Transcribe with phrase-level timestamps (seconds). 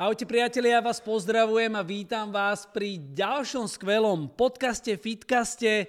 [0.00, 5.84] Ahojte priatelia, ja vás pozdravujem a vítam vás pri ďalšom skvelom podcaste, fitcaste.
[5.84, 5.88] Eh,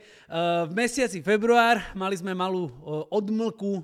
[0.67, 2.73] v mesiaci február mali sme malú eh,
[3.07, 3.83] odmlku eh,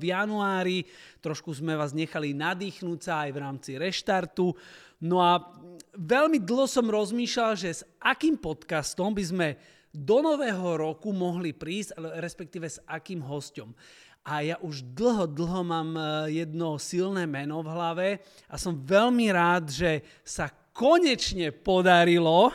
[0.00, 0.88] v januári,
[1.20, 4.56] trošku sme vás nechali nadýchnúť sa aj v rámci reštartu.
[5.04, 5.44] No a
[5.92, 9.48] veľmi dlho som rozmýšľal, že s akým podcastom by sme
[9.92, 13.76] do nového roku mohli prísť, respektíve s akým hostom
[14.26, 16.02] a ja už dlho, dlho mám e,
[16.42, 18.08] jedno silné meno v hlave
[18.50, 22.50] a som veľmi rád, že sa konečne podarilo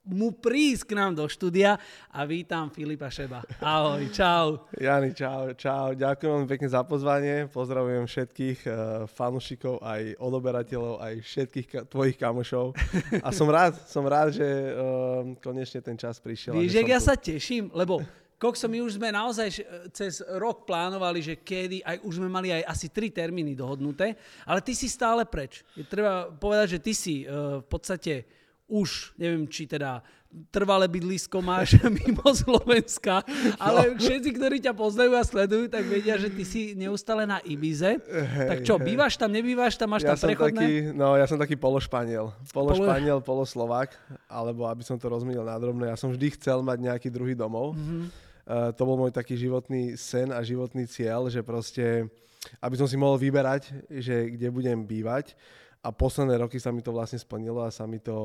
[0.00, 1.76] mu prísť k nám do štúdia
[2.08, 3.44] a vítam Filipa Šeba.
[3.60, 4.64] Ahoj, čau.
[4.74, 5.92] Jani, čau, čau.
[5.92, 7.46] Ďakujem veľmi pekne za pozvanie.
[7.52, 8.74] Pozdravujem všetkých uh,
[9.06, 12.74] fanúšikov, aj odoberateľov, aj všetkých ka- tvojich kamošov.
[13.20, 16.56] A som rád, som rád, že uh, konečne ten čas prišiel.
[16.58, 17.06] Víš, ja tu.
[17.06, 18.00] sa teším, lebo
[18.40, 19.52] Kokso, my už sme naozaj
[19.92, 24.16] cez rok plánovali, že kedy, aj už sme mali aj asi tri termíny dohodnuté,
[24.48, 25.60] ale ty si stále preč.
[25.76, 28.24] Je treba povedať, že ty si uh, v podstate
[28.64, 30.00] už, neviem, či teda
[30.48, 33.20] trvalé bydlisko máš mimo Slovenska,
[33.60, 34.00] ale no.
[34.00, 38.00] všetci, ktorí ťa poznajú a sledujú, tak vedia, že ty si neustále na Ibize.
[38.00, 38.88] Hej, tak čo, hej.
[38.88, 40.64] bývaš tam, nebývaš tam, máš ja tam prechodné?
[40.64, 42.32] Taký, no, ja som taký pološpaniel.
[42.56, 43.44] Pološpaniel, Polo...
[43.44, 43.92] poloslovák,
[44.32, 47.76] alebo aby som to rozmenil na drobné, ja som vždy chcel mať nejaký druhý domov.
[47.76, 52.10] Mm-hmm Uh, to bol môj taký životný sen a životný cieľ, že proste,
[52.58, 55.38] aby som si mohol vyberať, že kde budem bývať.
[55.86, 58.18] A posledné roky sa mi to vlastne splnilo a sa mi to,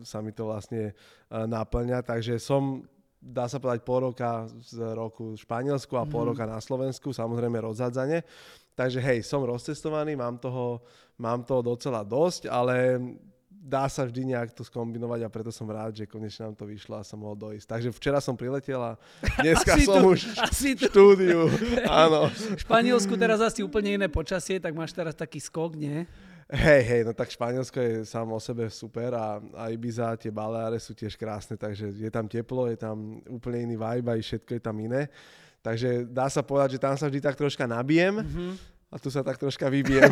[0.00, 2.00] sa mi to vlastne uh, naplňa.
[2.00, 2.88] Takže som,
[3.20, 6.30] dá sa povedať, pol roka z roku v Španielsku a pol mm.
[6.32, 8.24] roka na Slovensku, samozrejme rozhádzanie.
[8.72, 10.80] Takže hej, som rozcestovaný, mám toho,
[11.20, 12.96] mám toho docela dosť, ale
[13.60, 16.96] dá sa vždy nejak to skombinovať a preto som rád, že konečne nám to vyšlo
[16.96, 17.66] a som mohol dojsť.
[17.68, 18.96] Takže včera som priletel a
[19.44, 21.44] dneska som tu, už asi v štúdiu.
[21.84, 22.32] Áno.
[22.32, 26.08] V Španielsku teraz asi úplne iné počasie, tak máš teraz taký skok, nie?
[26.50, 30.82] Hej, hej, no tak Španielsko je sám o sebe super a, a Ibiza, tie Baleáre
[30.82, 34.62] sú tiež krásne, takže je tam teplo, je tam úplne iný vibe a všetko je
[34.64, 35.06] tam iné.
[35.62, 38.50] Takže dá sa povedať, že tam sa vždy tak troška nabijem mm-hmm.
[38.90, 40.10] a tu sa tak troška vybijem.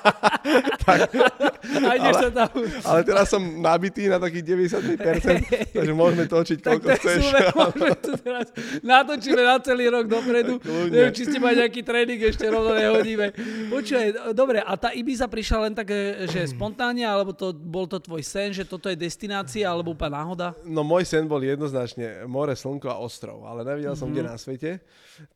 [0.88, 1.12] tak,
[1.60, 2.50] a ideš ale, sa tam.
[2.84, 7.22] Ale teraz som nabitý na takých 90%, takže môžeme točiť koľko tak chceš.
[7.54, 8.46] Môžeme tu teraz
[8.80, 10.58] natočíme na celý rok dopredu.
[10.62, 10.92] Kľudne.
[10.92, 13.26] Neviem, či ste mali nejaký tréning, ešte rovno nehodíme.
[13.68, 18.00] Počúvaj, dobre, a tá Ibiza prišla len tak, e, že spontánne, alebo to, bol to
[18.00, 20.54] tvoj sen, že toto je destinácia, alebo úplne náhoda?
[20.64, 24.14] No môj sen bol jednoznačne more, slnko a ostrov, ale nevidel som mm-hmm.
[24.14, 24.70] kde na svete.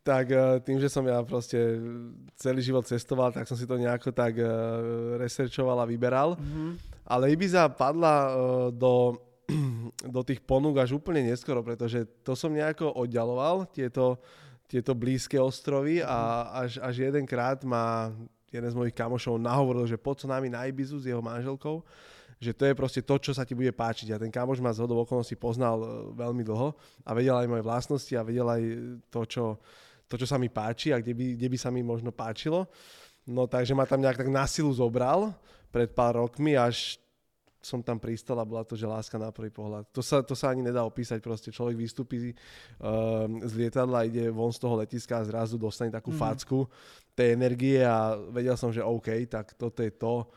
[0.01, 1.59] Tak e, tým, že som ja proste
[2.39, 4.47] celý život cestoval, tak som si to nejako tak e,
[5.21, 6.14] researchoval a vyberal.
[6.15, 6.71] Mm-hmm.
[7.05, 8.33] Ale Ibiza padla uh,
[8.73, 9.21] do,
[10.15, 14.17] do tých ponúk až úplne neskoro, pretože to som nejako oddialoval, tieto,
[14.65, 18.09] tieto blízke ostrovy a až, až jedenkrát ma
[18.49, 21.83] jeden z mojich kamošov nahovoril, že poď s nami na Ibizu s jeho manželkou,
[22.39, 24.15] že to je proste to, čo sa ti bude páčiť.
[24.15, 27.63] A ten kamoš ma z hodou okolností poznal uh, veľmi dlho a vedel aj moje
[27.67, 28.63] vlastnosti a vedel aj
[29.11, 29.45] to, čo,
[30.07, 32.71] to, čo sa mi páči a kde by, kde by sa mi možno páčilo.
[33.25, 35.33] No takže ma tam nejak tak na silu zobral
[35.75, 37.03] pred pár rokmi, až
[37.65, 39.89] som tam pristal a bola to, že láska na prvý pohľad.
[39.97, 44.53] To sa, to sa ani nedá opísať, proste človek vystúpi uh, z lietadla, ide von
[44.53, 46.21] z toho letiska a zrazu dostane takú mm.
[46.21, 46.69] facku
[47.17, 50.29] tej energie a vedel som, že OK, tak toto je to,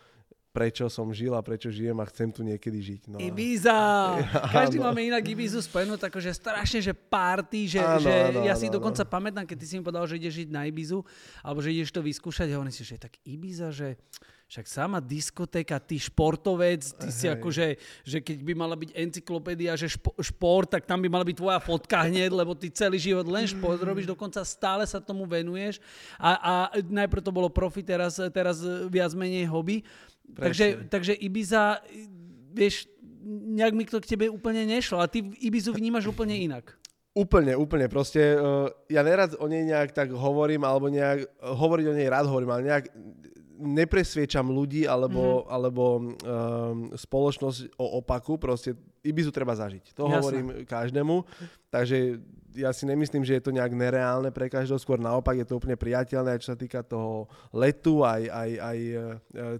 [0.56, 3.02] prečo som žil a prečo žijem a chcem tu niekedy žiť.
[3.14, 3.18] No.
[3.22, 3.78] Ibiza!
[4.58, 8.72] Každý máme inak Ibizu spojenú, takže strašne, že party, že, áno, že áno, ja si
[8.72, 9.12] áno, dokonca áno.
[9.12, 11.04] pamätám, keď ty si mi povedal, že ideš žiť na Ibizu,
[11.46, 14.02] alebo že ideš to vyskúšať, a hovorím si, že tak Ibiza, že
[14.48, 17.16] však sama diskotéka, ty športovec, ty Hej.
[17.20, 17.66] si akože,
[18.08, 21.60] že keď by mala byť encyklopédia, že špo, šport, tak tam by mala byť tvoja
[21.60, 25.84] fotka hneď, lebo ty celý život len šport robíš, dokonca stále sa tomu venuješ
[26.16, 29.84] a, a najprv to bolo profi, teraz, teraz viac menej hobby.
[30.32, 31.84] Takže, takže Ibiza,
[32.56, 32.88] vieš,
[33.28, 36.72] nejak mi to k tebe úplne nešlo a ty Ibizu vnímaš úplne inak.
[37.18, 37.90] Úplne, úplne.
[37.90, 42.30] Proste uh, ja nerad o nej nejak tak hovorím, alebo nejak, hovoriť o nej rád
[42.30, 42.86] hovorím, ale nejak
[43.58, 45.50] nepresviečam ľudí alebo, mm-hmm.
[45.52, 46.06] alebo um,
[46.94, 49.98] spoločnosť o opaku, proste Ibizu treba zažiť.
[49.98, 50.16] To Jasne.
[50.18, 51.16] hovorím každému,
[51.72, 52.22] takže
[52.58, 55.78] ja si nemyslím, že je to nejak nereálne pre každého, skôr naopak je to úplne
[55.78, 58.98] priateľné, čo sa týka toho letu, aj, aj, aj e,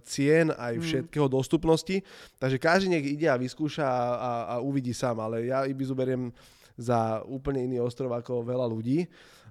[0.02, 0.82] cien, aj mm.
[0.82, 2.02] všetkého dostupnosti.
[2.42, 6.34] Takže každý nech ide a vyskúša a, a, a uvidí sám, ale ja Ibizu beriem
[6.74, 9.06] za úplne iný ostrov ako veľa ľudí.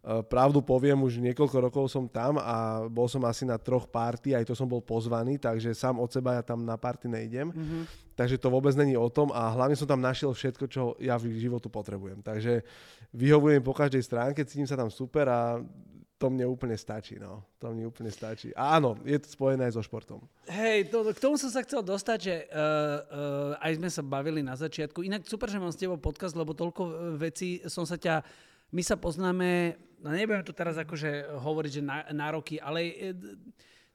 [0.08, 4.32] Eh, pravdu poviem, už niekoľko rokov som tam a bol som asi na troch party,
[4.32, 7.52] aj to som bol pozvaný, takže sám od seba ja tam na party nejdem.
[7.52, 7.84] Mm-hmm.
[8.16, 11.36] Takže to vôbec není o tom a hlavne som tam našiel všetko, čo ja v
[11.36, 12.24] životu potrebujem.
[12.24, 12.64] Takže
[13.12, 15.60] vyhovujem po každej stránke, cítim sa tam super a
[16.16, 17.44] to mne úplne stačí, no.
[17.60, 18.56] To mne úplne stačí.
[18.56, 20.24] A áno, je to spojené aj so športom.
[20.48, 24.40] Hej, to, k tomu som sa chcel dostať, že uh, uh, aj sme sa bavili
[24.40, 25.04] na začiatku.
[25.04, 28.24] Inak super, že mám s tebou podcast, lebo toľko e, vecí som sa ťa...
[28.68, 33.14] My sa poznáme, no nebudem to teraz akože hovoriť, že na, na roky, ale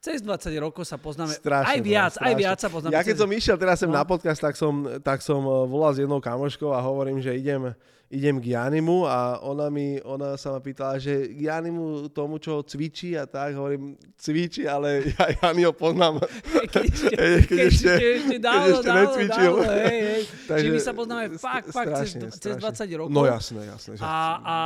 [0.02, 1.30] cez 20 rokov sa poznáme.
[1.38, 2.26] Strašne, aj viac, strašne.
[2.26, 2.92] aj viac sa poznáme.
[2.92, 3.22] Ja keď cez...
[3.22, 3.94] som išiel teraz sem no.
[3.94, 7.70] na podcast, tak som, tak som volal s jednou kamoškou a hovorím, že idem
[8.12, 13.16] idem k Janimu a ona, mi, ona sa ma pýtala, že Janimu tomu, čo cvičí
[13.16, 16.20] a tak, hovorím, cvičí, ale ja Jani ho poznám.
[16.72, 19.52] Keď ešte, keď, keď ešte, ešte, dávno, keď ešte dávno, necvičil.
[19.52, 20.22] Dávno, hej, hej.
[20.50, 23.12] Takže, Čiže my sa poznáme fakt, fakt strašne, cez, cez 20 rokov.
[23.12, 23.92] No jasné, jasné.
[24.00, 24.56] A, a, a,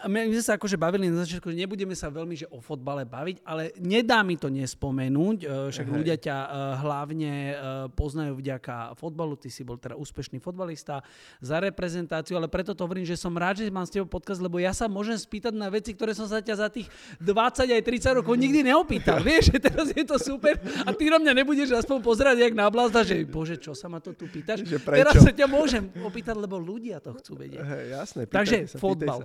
[0.00, 3.04] a my sme sa akože bavili na začiatku, že nebudeme sa veľmi že o fotbale
[3.04, 5.94] baviť, ale nedá mi to nespomenúť, e, však hej.
[5.94, 6.48] ľudia ťa e,
[6.80, 7.54] hlavne e,
[7.94, 11.04] poznajú vďaka fotbalu, ty si bol teda úspešný fotbalista
[11.42, 14.36] za reprezentáciu, ale pre preto to hovorím, že som rád, že mám s tebou podcast,
[14.36, 17.80] lebo ja sa môžem spýtať na veci, ktoré som sa ťa za tých 20 aj
[17.80, 19.24] 30 rokov nikdy neopýtal.
[19.24, 22.68] Vieš, že teraz je to super a ty na mňa nebudeš aspoň pozerať jak na
[22.68, 24.60] blázda, že bože, čo sa ma to tu pýtaš.
[24.68, 27.64] Že teraz sa ťa môžem opýtať, lebo ľudia to chcú vedieť.
[27.64, 29.24] Hey, jasné, Takže sa, fotbal.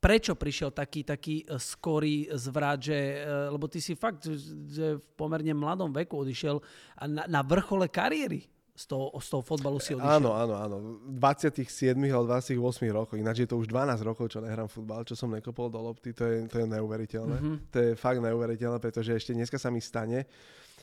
[0.00, 4.24] Prečo prišiel taký, taký e, skorý zvrat, že, e, lebo ty si fakt
[4.72, 6.64] že v pomerne mladom veku odišiel
[7.12, 10.20] na, na vrchole kariéry z toho, z toho fotbalu si odišiel.
[10.20, 10.76] Áno, áno, áno.
[11.08, 12.60] 27 alebo 28
[12.92, 16.12] rokov, ináč je to už 12 rokov, čo nehrám futbal, čo som nekopol do lopty,
[16.12, 17.36] to je, to je neuveriteľné.
[17.40, 17.56] Mm-hmm.
[17.72, 20.28] To je fakt neuveriteľné, pretože ešte dneska sa mi stane,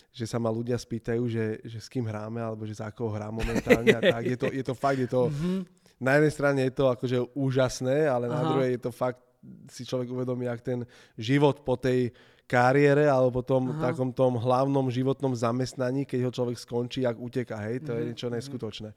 [0.10, 3.38] že sa ma ľudia spýtajú, že, že s kým hráme, alebo že za koho hrám
[3.38, 4.26] momentálne a tak.
[4.26, 5.30] Je to, je to fakt, je to...
[5.30, 5.60] Mm-hmm.
[6.04, 8.34] Na jednej strane je to akože úžasné, ale Aha.
[8.34, 9.22] na druhej je to fakt,
[9.70, 10.80] si človek uvedomí, ak ten
[11.20, 12.16] život po tej
[12.54, 13.90] kariére alebo tom Aha.
[13.90, 17.98] takom tom hlavnom životnom zamestnaní, keď ho človek skončí, ak uteka, hej, to mm-hmm.
[17.98, 18.34] je mhm, niečo mhm.
[18.38, 18.90] neskutočné.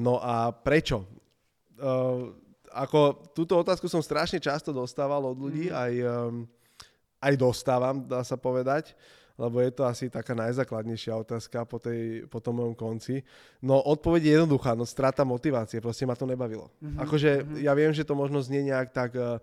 [0.00, 1.04] No a prečo?
[1.76, 2.32] Uh,
[2.72, 5.84] ako túto otázku som strašne často dostával od ľudí, mm-hmm.
[5.84, 6.34] aj, um,
[7.20, 8.96] aj dostávam, dá sa povedať,
[9.38, 13.22] lebo je to asi taká najzákladnejšia otázka po, tej, po tom mojom konci.
[13.62, 16.74] No odpoveď je jednoduchá, no strata motivácie, proste ma to nebavilo.
[16.82, 16.98] Mm-hmm.
[17.06, 17.58] Akože mm-hmm.
[17.62, 19.38] ja viem, že to možno znie nejak tak uh,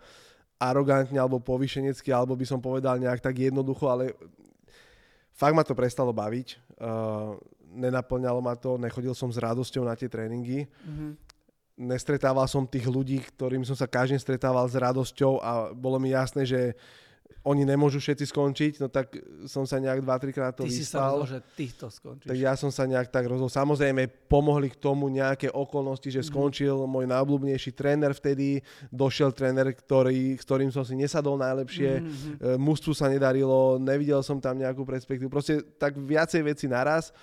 [0.55, 4.15] arogantne alebo povyšenecky, alebo by som povedal nejak tak jednoducho, ale
[5.35, 6.77] fakt ma to prestalo baviť.
[6.79, 7.35] Uh,
[7.75, 10.63] nenaplňalo ma to, nechodil som s radosťou na tie tréningy.
[10.65, 11.11] Mm-hmm.
[11.75, 16.47] Nestretával som tých ľudí, ktorým som sa každým stretával s radosťou a bolo mi jasné,
[16.47, 16.71] že
[17.45, 19.13] oni nemôžu všetci skončiť, no tak
[19.45, 20.81] som sa nejak 2-3 krát to Ty vyspal.
[20.81, 22.29] si sa rozhodol, že týchto skončíš.
[22.33, 23.53] Tak ja som sa nejak tak rozhodol.
[23.53, 26.27] Samozrejme, pomohli k tomu nejaké okolnosti, že mhm.
[26.33, 26.93] skončil mm-hmm.
[26.97, 32.57] môj najobľúbenejší tréner vtedy, došiel tréner, ktorý, s ktorým som si nesadol najlepšie, mm-hmm.
[32.57, 37.13] mužstvu sa nedarilo, nevidel som tam nejakú perspektívu, proste tak viacej veci naraz,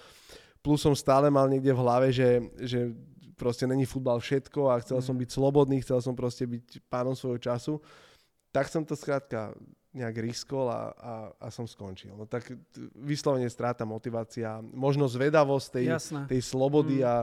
[0.63, 2.95] plus som stále mal niekde v hlave, že, že
[3.35, 5.07] proste není futbal všetko a chcel mm.
[5.11, 7.83] som byť slobodný, chcel som proste byť pánom svojho času.
[8.55, 9.51] Tak som to skrátka
[9.93, 12.17] nejak riskol a, a, a som skončil.
[12.17, 12.49] No tak
[12.97, 15.87] vyslovene stráta motivácia, možno zvedavosť tej,
[16.33, 17.06] tej slobody mm.
[17.06, 17.17] a,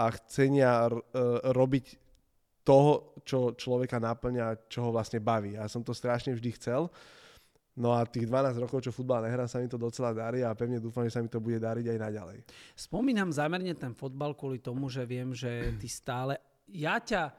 [0.00, 1.04] a chcenia r, e,
[1.52, 1.86] robiť
[2.66, 5.54] toho, čo človeka naplňa, čo ho vlastne baví.
[5.54, 6.88] Ja som to strašne vždy chcel.
[7.76, 10.80] No a tých 12 rokov, čo futbal nehrám, sa mi to docela darí a pevne
[10.80, 12.38] dúfam, že sa mi to bude dariť aj naďalej.
[12.72, 16.40] Spomínam zámerne ten fotbal kvôli tomu, že viem, že ty stále...
[16.72, 17.30] Ja ťa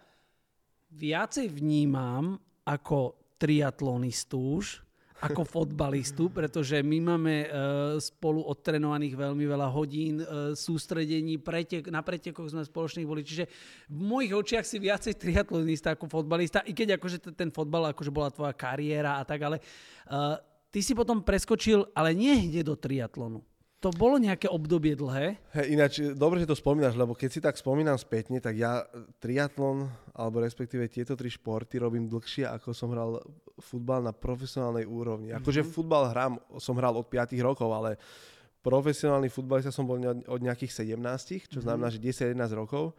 [0.94, 7.50] viacej vnímam ako triatlonistu už, ako fotbalistu, pretože my máme uh,
[7.98, 13.50] spolu odtrenovaných veľmi veľa hodín uh, sústredení, pretek, na pretekoch sme spoločných boli, čiže
[13.90, 18.30] v mojich očiach si viacej triatlonista ako fotbalista, i keď akože ten fotbal akože bola
[18.30, 20.38] tvoja kariéra a tak, ale uh,
[20.70, 23.42] ty si potom preskočil, ale nie hneď do triatlonu.
[23.86, 25.38] To bolo nejaké obdobie dlhé?
[25.54, 28.82] Hey, ináč, dobre, že to spomínaš, lebo keď si tak spomínam spätne, tak ja
[29.22, 29.86] triatlon,
[30.18, 33.22] alebo respektíve tieto tri športy robím dlhšie, ako som hral
[33.62, 35.30] futbal na profesionálnej úrovni.
[35.30, 35.76] Akože mm-hmm.
[35.78, 38.02] futbal hrám, som hral od 5 rokov, ale
[38.66, 41.62] profesionálny futbalista som bol od nejakých 17, čo mm-hmm.
[41.62, 42.98] znamená, že 10-11 rokov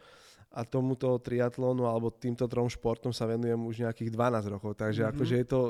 [0.49, 4.81] a tomuto triatlónu alebo týmto trom športom sa venujem už nejakých 12 rokov.
[4.81, 5.13] Takže mm-hmm.
[5.13, 5.61] akože je to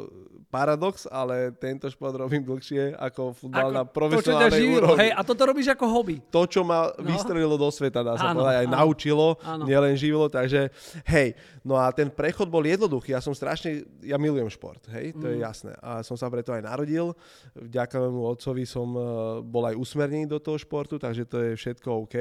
[0.55, 4.99] paradox, ale tento šport robím dlhšie ako futbal na profesionálnej to, úrovni.
[5.03, 6.17] Hej, a toto robíš ako hobby.
[6.31, 7.11] To, čo ma no.
[7.11, 8.77] vystrelilo do sveta, dá sa áno, povedať, aj áno.
[8.79, 9.65] naučilo, áno.
[9.67, 10.71] nielen živilo, takže
[11.11, 11.35] hej.
[11.67, 13.19] No a ten prechod bol jednoduchý.
[13.19, 15.31] Ja som strašne, ja milujem šport, hej, to mm.
[15.35, 15.43] je mhm.
[15.43, 15.73] jasné.
[15.83, 17.13] A som sa preto aj narodil.
[17.59, 19.03] Vďaka môjmu otcovi som uh,
[19.43, 22.17] bol aj usmernený do toho športu, takže to je všetko OK.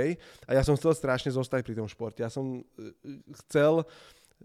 [0.49, 2.25] A ja som chcel strašne zostať pri tom športe.
[2.25, 2.91] Ja som E,
[3.43, 3.87] chcel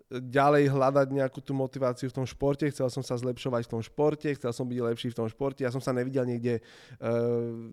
[0.09, 4.28] ďalej hľadať nejakú tú motiváciu v tom športe, chcel som sa zlepšovať v tom športe,
[4.32, 5.61] chcel som byť lepší v tom športe.
[5.64, 6.64] Ja som sa nevidel niekde,
[6.97, 7.68] uh,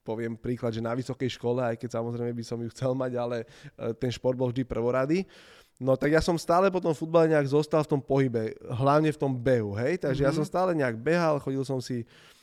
[0.00, 3.36] poviem príklad, že na vysokej škole, aj keď samozrejme by som ju chcel mať, ale
[3.44, 5.28] uh, ten šport bol vždy prvorady.
[5.76, 9.20] No tak ja som stále po tom futbale nejak zostal v tom pohybe, hlavne v
[9.20, 10.32] tom behu, hej, takže mm-hmm.
[10.32, 10.52] ja som mhm.
[10.52, 12.39] stále nejak behal, chodil som si uh,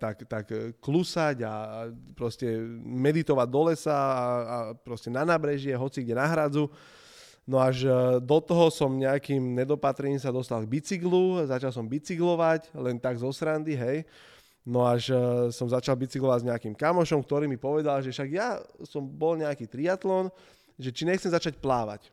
[0.00, 0.48] tak, tak
[0.80, 1.86] klusať a
[2.16, 2.48] proste
[2.80, 6.72] meditovať do lesa a, a proste na nábrežie, hoci kde na hradzu.
[7.50, 7.90] No až e,
[8.22, 13.32] do toho som nejakým nedopatrením sa dostal k bicyklu, začal som bicyklovať, len tak zo
[13.34, 14.06] srandy, hej.
[14.60, 18.60] No až uh, som začal bicyklovať s nejakým kamošom, ktorý mi povedal, že však ja
[18.84, 20.28] som bol nejaký triatlon,
[20.76, 22.12] že či nechcem začať plávať.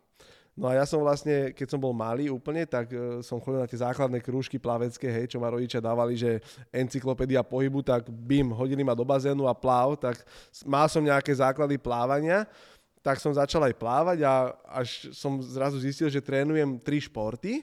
[0.57, 3.69] No a ja som vlastne, keď som bol malý úplne, tak uh, som chodil na
[3.69, 6.41] tie základné krúžky plavecké, hej, čo ma rodičia dávali, že
[6.73, 10.17] encyklopédia pohybu, tak bim, hodili ma do bazénu a pláv, tak
[10.65, 12.49] mal som nejaké základy plávania,
[13.05, 17.61] tak som začal aj plávať a až som zrazu zistil, že trénujem tri športy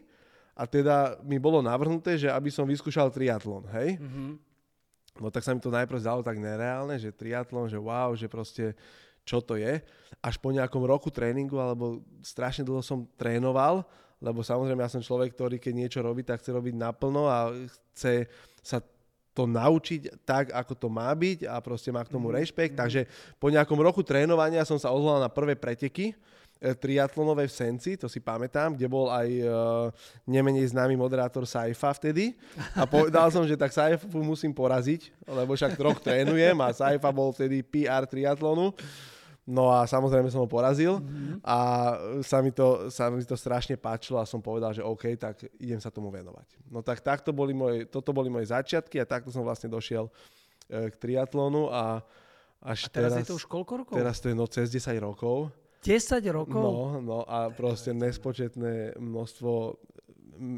[0.55, 3.99] a teda mi bolo navrhnuté, že aby som vyskúšal triatlon, hej.
[3.99, 4.31] Mm-hmm.
[5.19, 8.75] No tak sa mi to najprv zdalo tak nereálne, že triatlon, že wow, že proste
[9.25, 9.81] čo to je.
[10.21, 13.85] Až po nejakom roku tréningu, alebo strašne dlho som trénoval,
[14.25, 17.53] lebo samozrejme ja som človek, ktorý keď niečo robí, tak chce robiť naplno a
[17.93, 18.29] chce
[18.65, 18.81] sa
[19.35, 22.79] to naučiť tak, ako to má byť a proste má k tomu mm rešpekt.
[22.79, 23.11] Takže
[23.43, 26.15] po nejakom roku trénovania som sa odvolal na prvé preteky
[26.63, 29.51] e, triatlonové v Senci, to si pamätám, kde bol aj uh,
[30.23, 32.39] nemenej známy moderátor Saifa vtedy.
[32.79, 37.35] A povedal som, že tak Saifu musím poraziť, lebo však rok trénujem a Saifa bol
[37.35, 38.71] vtedy PR triatlonu.
[39.45, 41.45] No a samozrejme som ho porazil mm-hmm.
[41.45, 41.59] a
[42.25, 45.77] sa mi, to, sa mi to strašne páčilo a som povedal, že OK, tak idem
[45.77, 46.49] sa tomu venovať.
[46.73, 50.89] No tak takto boli moje, toto boli moje začiatky a takto som vlastne došiel e,
[50.89, 52.01] k triatlonu a
[52.65, 53.95] až a teraz, teraz je to už koľko rokov?
[54.01, 55.53] Teraz to je no cez 10 rokov.
[55.85, 56.65] 10 rokov?
[56.65, 59.77] No, no a proste nespočetné množstvo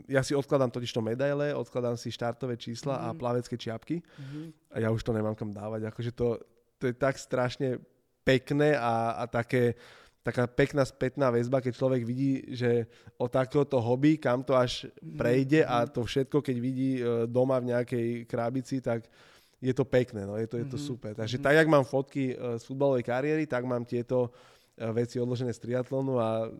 [0.08, 3.10] ja si odkladám totiž to medaile, odkladám si štartové čísla mm-hmm.
[3.10, 3.18] a mhm.
[3.18, 4.46] plavecké čiapky mm-hmm.
[4.72, 5.90] a ja už to nemám kam dávať.
[5.90, 6.40] Akože to,
[6.78, 7.82] to je tak strašne
[8.26, 9.78] pekné a, a také,
[10.26, 15.62] taká pekná spätná väzba, keď človek vidí, že o takéhoto hobby, kam to až prejde
[15.62, 19.06] a to všetko, keď vidí e, doma v nejakej krabici, tak
[19.62, 20.84] je to pekné, no, je to, je to mhm.
[20.84, 21.12] super.
[21.14, 24.34] Takže tak, jak mám fotky e, z futbalovej kariéry, tak mám tieto
[24.74, 26.50] e, veci odložené z triatlonu a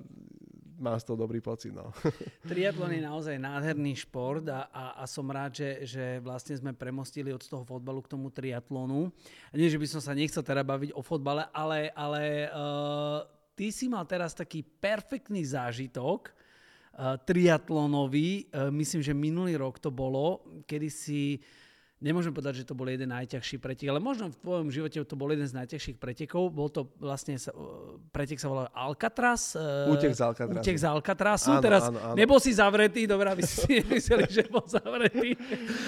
[0.79, 1.73] mám z toho dobrý pocit.
[1.73, 1.93] No.
[2.51, 7.33] Triatlon je naozaj nádherný šport a, a, a som rád, že, že vlastne sme premostili
[7.33, 9.09] od toho fotbalu k tomu triatlonu.
[9.57, 13.25] Nie, že by som sa nechcel teda baviť o fotbale, ale, ale uh,
[13.57, 18.49] ty si mal teraz taký perfektný zážitok uh, triatlonový.
[18.53, 21.66] Uh, myslím, že minulý rok to bolo, kedy si uh,
[21.97, 25.33] Nemôžem povedať, že to bol jeden najťažší pretek, ale možno v tvojom živote to bol
[25.33, 26.53] jeden z najťažších pretekov.
[26.53, 27.41] Bol to vlastne,
[28.13, 29.57] pretek sa volal Alcatraz.
[29.57, 30.61] E, útek z Alcatrazu.
[30.61, 31.51] Útek z Alcatrazu.
[31.57, 32.17] Áno, Teraz áno, áno.
[32.21, 35.41] nebol si zavretý, dobrá, aby si mysleli, že bol zavretý.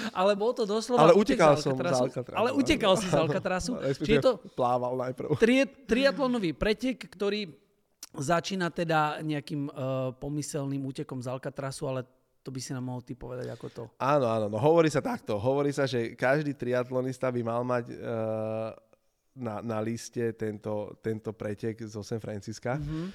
[0.09, 2.33] Ale bol to doslova Ale utekal som z Alcatrazu.
[2.33, 3.71] Ale utekal si z Alcatrazu.
[4.01, 5.37] Čiže to plával najprv.
[5.37, 7.53] Tri, triatlonový pretek, ktorý
[8.17, 12.01] začína teda nejakým uh, pomyselným útekom z Alcatrazu, ale
[12.43, 13.83] to by si nám mohol ty povedať, ako to.
[13.99, 15.35] Áno, áno, no hovorí sa takto.
[15.35, 18.71] Hovorí sa, že každý triatlonista by mal mať uh,
[19.35, 23.07] na, na liste tento, tento pretek zo San Francisca, mm-hmm.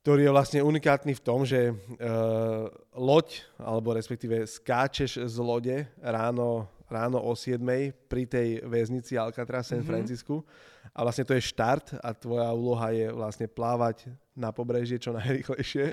[0.00, 2.66] ktorý je vlastne unikátny v tom, že uh,
[2.96, 7.62] loď, alebo respektíve skáčeš z lode ráno, ráno o 7
[8.10, 9.88] pri tej väznici Alcatraz San mm-hmm.
[9.88, 10.42] Francisku
[10.90, 15.92] a vlastne to je štart a tvoja úloha je vlastne plávať na pobrežie čo najrychlejšie.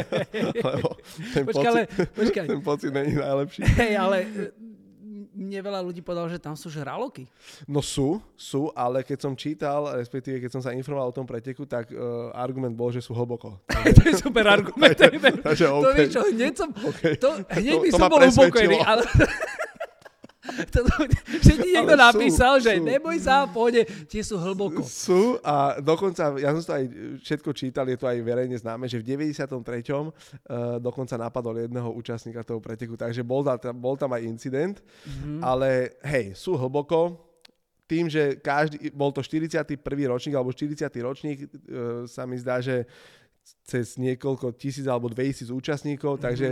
[0.70, 0.96] Lebo
[1.34, 1.80] ten, počkaj, pocit, ale,
[2.16, 2.46] počkaj.
[2.48, 3.60] ten pocit není najlepší.
[3.82, 4.28] Hej, ale e,
[5.34, 7.26] mne veľa ľudí povedalo, že tam sú žraloky.
[7.66, 11.66] No sú, sú, ale keď som čítal, respektíve keď som sa informoval o tom preteku,
[11.66, 13.58] tak uh, argument bol, že sú hlboko.
[13.98, 14.96] to je super argument.
[14.96, 15.96] Takže, to, okay.
[15.96, 17.14] vieš čo, hneď som, okay.
[17.18, 17.30] to,
[17.60, 19.02] hneď to, by to som bol upokojený, ale...
[20.74, 20.80] to,
[21.40, 22.84] že ti niekto Ale napísal, sú, že sú.
[22.84, 24.84] neboj sa, pôjde, tie sú hlboko.
[24.84, 26.84] Sú a dokonca, ja som to aj
[27.24, 29.50] všetko čítal, je to aj verejne známe, že v 93.
[29.50, 34.76] Uh, eh, dokonca napadol jedného účastníka toho preteku, takže bol tam, bol tam aj incident,
[34.80, 35.40] mm-hmm.
[35.40, 37.30] ale hej, sú hlboko,
[37.90, 39.74] tým, že každý, bol to 41.
[40.06, 40.86] ročník alebo 40.
[41.02, 42.86] ročník, uh, sa mi zdá, že
[43.66, 46.26] cez niekoľko tisíc alebo 2000 účastníkov, mm-hmm.
[46.26, 46.48] takže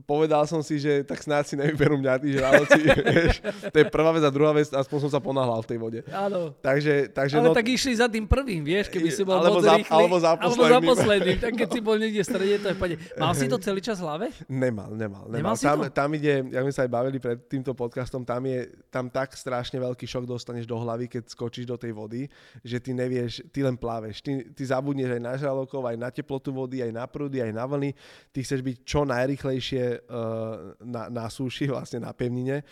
[0.00, 2.80] povedal som si, že tak snáď si nevyberú mňa tí žraloci,
[3.12, 3.44] vieš.
[3.44, 6.00] To je prvá vec a druhá vec, aspoň som sa ponáhľal v tej vode.
[6.08, 6.56] Áno.
[6.64, 9.68] Takže, takže Ale no, tak išli za tým prvým, vieš, keby si bol alebo moc
[9.68, 10.48] za, rýchly, alebo za posledným.
[10.48, 12.96] Alebo za posledným, tak keď si bol niekde v strede, to je pade.
[13.20, 14.26] Mal si to celý čas v hlave?
[14.48, 15.28] Nemal, nemal.
[15.28, 15.52] nemal.
[15.52, 15.92] nemal tam, to?
[15.92, 19.76] tam ide, ja sme sa aj bavili pred týmto podcastom, tam je tam tak strašne
[19.76, 22.32] veľký šok dostaneš do hlavy, keď skočíš do tej vody,
[22.64, 24.24] že ty nevieš, ty len pláveš.
[24.24, 27.68] Ty, ty zabudneš aj na žralokov, aj na teplotu vody, aj na prúdy, aj na
[27.68, 27.92] vlny.
[28.32, 32.66] Ty chceš byť čo najrychlejšie uh, na, na súši, vlastne na pevnine,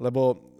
[0.00, 0.50] lebo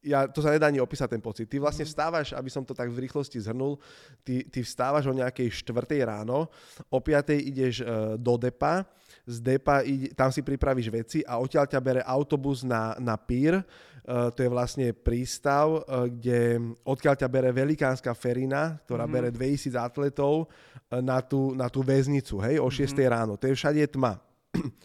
[0.00, 1.46] ja, to sa nedá ani opísať ten pocit.
[1.48, 3.76] Ty vlastne vstávaš, aby som to tak v rýchlosti zhrnul,
[4.24, 6.48] ty, ty vstávaš o nejakej štvrtej ráno,
[6.88, 8.88] o piatej ideš uh, do depa,
[9.28, 13.60] z depa ide, tam si pripravíš veci a odtiaľ ťa bere autobus na, na pír,
[13.60, 19.36] uh, to je vlastne prístav, uh, kde odkiaľ ťa bere velikánska ferina, ktorá mm-hmm.
[19.36, 23.12] bere 2000 atletov uh, na, tú, na tú väznicu, hej, o 6 mm-hmm.
[23.12, 23.36] ráno.
[23.36, 24.29] To je všade tma.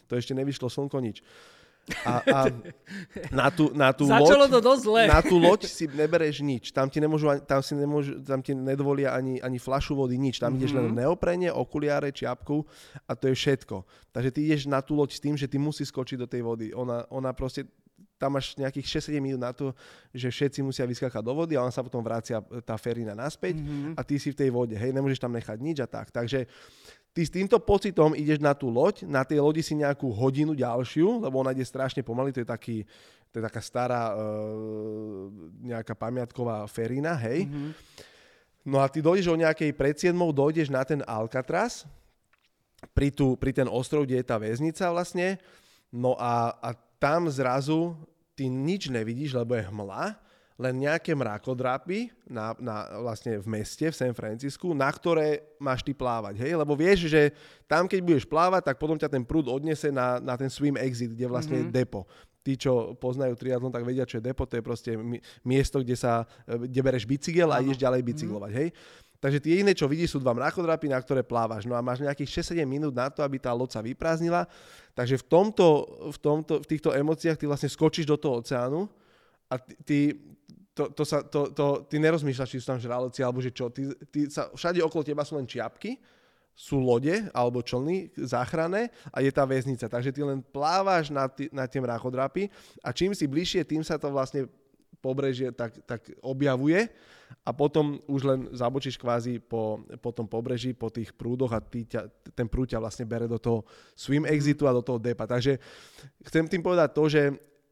[0.10, 1.26] To ešte nevyšlo slnko, nič.
[2.02, 2.40] A, a
[3.30, 5.04] na tú, na tú Začalo loď, to dosť zle.
[5.06, 6.74] Na tú loď si nebereš nič.
[6.74, 10.42] Tam ti, nemôžu, tam si nemôžu, tam ti nedovolia ani, ani flašu vody, nič.
[10.42, 10.66] Tam mm-hmm.
[10.66, 12.66] ideš len v neoprene, okuliare, čiapku
[13.06, 13.86] a to je všetko.
[14.10, 16.74] Takže ty ideš na tú loď s tým, že ty musíš skočiť do tej vody.
[16.74, 17.70] Ona, ona proste
[18.18, 19.76] tam máš nejakých 6-7 minút na to,
[20.16, 23.94] že všetci musia vyskakať do vody a on sa potom vracia tá ferina naspäť mm-hmm.
[24.00, 26.16] a ty si v tej vode, hej, nemôžeš tam nechať nič a tak.
[26.16, 26.48] Takže
[27.16, 31.24] ty s týmto pocitom ideš na tú loď, na tej lodi si nejakú hodinu ďalšiu,
[31.24, 32.84] lebo ona ide strašne pomaly, to je, taký,
[33.32, 35.32] to je taká stará uh,
[35.64, 37.48] nejaká pamiatková ferina, hej.
[37.48, 37.72] Mm-hmm.
[38.68, 41.88] No a ty dojdeš o nejakej pred 7, dojdeš na ten Alcatraz,
[42.92, 45.40] pri, tú, pri ten ostrov, kde je tá väznica vlastne,
[45.96, 47.96] no a, a tam zrazu
[48.36, 50.20] ty nič nevidíš, lebo je hmla
[50.56, 55.92] len nejaké mrakodrapy na, na, vlastne v meste, v San Francisku, na ktoré máš ty
[55.92, 56.40] plávať.
[56.40, 56.56] Hej?
[56.56, 57.36] Lebo vieš, že
[57.68, 61.12] tam, keď budeš plávať, tak potom ťa ten prúd odnese na, na ten swim exit,
[61.12, 61.76] kde vlastne mm-hmm.
[61.76, 62.08] je depo.
[62.46, 64.48] Tí, čo poznajú triatlon, tak vedia, čo je depo.
[64.48, 64.96] To je proste
[65.44, 68.52] miesto, kde, sa, kde bereš bicykel a ideš ďalej bicyklovať.
[68.56, 68.72] Mm-hmm.
[68.72, 69.04] Hej?
[69.20, 71.68] Takže tie jediné, čo vidíš, sú dva mrakodrapy, na ktoré plávaš.
[71.68, 74.46] No a máš nejakých 6-7 minút na to, aby tá loď sa vyprázdnila.
[74.94, 75.68] Takže v, tomto,
[76.14, 78.86] v, tomto, v týchto emóciách ty vlastne skočíš do toho oceánu
[79.50, 80.14] a ty
[80.76, 83.72] to, to, sa, to, to, ty nerozmýšľaš, či sú tam žraloci alebo že čo.
[83.72, 85.96] Ty, ty sa, všade okolo teba sú len čiapky,
[86.52, 89.88] sú lode alebo člny záchranné a je tá väznica.
[89.88, 92.52] Takže ty len plávaš na, tý, na tie mrakodrapy
[92.84, 94.52] a čím si bližšie, tým sa to vlastne
[95.00, 96.92] pobrežie tak, tak objavuje
[97.46, 101.88] a potom už len zabočíš kvázi po, po tom pobreží, po tých prúdoch a ty
[101.88, 103.64] ťa, ten prúd ťa vlastne bere do toho
[103.96, 105.24] swim exitu a do toho depa.
[105.24, 105.56] Takže
[106.26, 107.22] chcem tým povedať to, že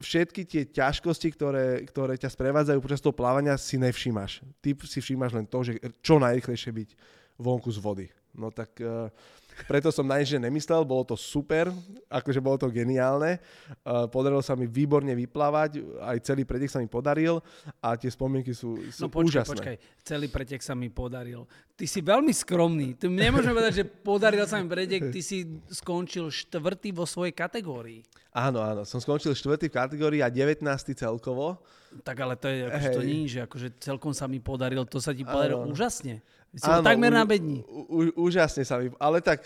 [0.03, 4.43] všetky tie ťažkosti, ktoré, ktoré ťa sprevádzajú počas toho plávania, si nevšímaš.
[4.59, 6.89] Ty si všímaš len to, že čo najrychlejšie byť
[7.39, 8.07] vonku z vody.
[8.35, 9.07] No tak uh,
[9.65, 11.69] preto som na nič nemyslel, bolo to super,
[12.09, 13.37] akože bolo to geniálne.
[13.83, 17.39] Uh, podarilo sa mi výborne vyplávať, aj celý pretek sa mi podaril
[17.79, 19.51] a tie spomienky sú, sú no, počkaj, úžasné.
[19.57, 21.45] počkaj, celý pretek sa mi podaril.
[21.73, 22.97] Ty si veľmi skromný.
[22.97, 28.05] Ty nemôžeme povedať, že podaril sa mi pretek, ty si skončil štvrtý vo svojej kategórii.
[28.33, 30.65] Áno, áno, som skončil štvrtý v kategórii a 19.
[30.97, 31.61] celkovo.
[32.01, 35.13] Tak ale to je akože to nie, že akože celkom sa mi podarilo, to sa
[35.13, 35.73] ti podarilo áno.
[35.75, 36.25] úžasne.
[36.53, 37.65] Si Áno, takmer na bedni.
[38.13, 38.89] úžasne sa mi...
[39.01, 39.45] Ale tak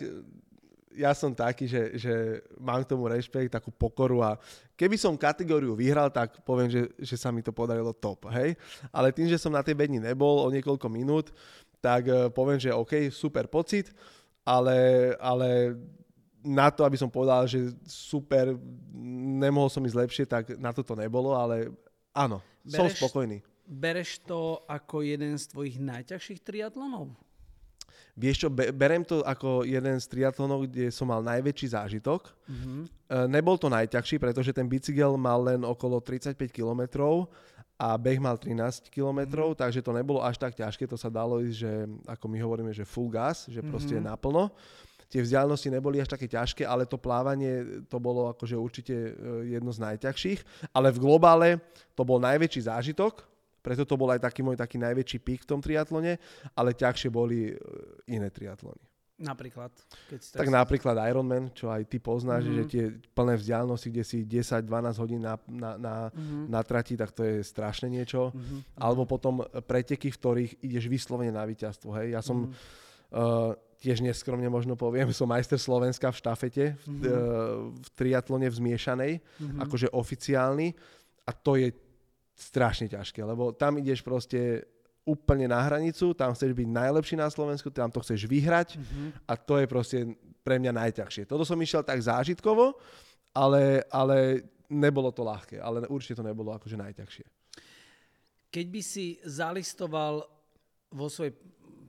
[0.98, 2.14] ja som taký, že, že
[2.58, 4.36] mám k tomu rešpekt, takú pokoru a
[4.74, 8.58] keby som kategóriu vyhral, tak poviem, že, že sa mi to podarilo top, hej.
[8.90, 11.30] Ale tým, že som na tej bedni nebol o niekoľko minút,
[11.80, 13.94] tak eh, poviem, že OK, super pocit,
[14.42, 15.78] ale, ale
[16.42, 18.58] na to, aby som povedal, že super,
[19.38, 21.70] nemohol som ísť lepšie, tak na to to nebolo, ale
[22.18, 27.12] áno, Bereš, som spokojný bereš to ako jeden z tvojich najťažších triatlonov?
[28.18, 32.34] Vieš čo, berem to ako jeden z triatlonov, kde som mal najväčší zážitok.
[32.50, 32.82] Mm-hmm.
[33.30, 37.14] Nebol to najťažší, pretože ten bicykel mal len okolo 35 km
[37.78, 39.62] a beh mal 13 km, mm-hmm.
[39.62, 41.72] takže to nebolo až tak ťažké, to sa dalo ísť, že
[42.10, 44.10] ako my hovoríme, že full gas, že proste mm-hmm.
[44.10, 44.50] naplno.
[45.08, 49.12] Tie vzdialenosti neboli až také ťažké, ale to plávanie to bolo akože určite e,
[49.56, 51.50] jedno z najťažších, ale v globále
[51.96, 53.24] to bol najväčší zážitok,
[53.64, 56.20] preto to bol aj taký môj taký najväčší pík v tom triatlone,
[56.56, 57.54] ale ťažšie boli e,
[58.12, 58.84] iné triatlony.
[59.18, 59.74] Napríklad?
[60.14, 62.58] Keď tak, tak napríklad Ironman, čo aj ty poznáš, mm-hmm.
[62.62, 62.84] že tie
[63.18, 66.46] plné vzdialenosti, kde si 10-12 hodín na, na, na, mm-hmm.
[66.54, 68.30] na trati, tak to je strašne niečo.
[68.30, 68.78] Mm-hmm.
[68.78, 71.98] Alebo potom preteky, v ktorých ideš vyslovene na víťazstvo.
[71.98, 72.14] Hej?
[72.14, 73.18] Ja som mm-hmm.
[73.18, 77.04] uh, tiež neskromne možno poviem, som majster Slovenska v štafete, v, mm-hmm.
[77.06, 79.60] uh, v triatlone v zmiešanej, mm-hmm.
[79.64, 80.74] akože oficiálny.
[81.28, 81.70] A to je
[82.38, 84.66] strašne ťažké, lebo tam ideš proste
[85.08, 89.08] úplne na hranicu, tam chceš byť najlepší na Slovensku, tam to chceš vyhrať mm-hmm.
[89.24, 89.98] a to je proste
[90.44, 91.24] pre mňa najťažšie.
[91.26, 92.76] Toto som išiel tak zážitkovo,
[93.32, 97.26] ale, ale nebolo to ľahké, ale určite to nebolo akože najťažšie.
[98.52, 100.24] Keď by si zalistoval
[100.92, 101.36] vo svojej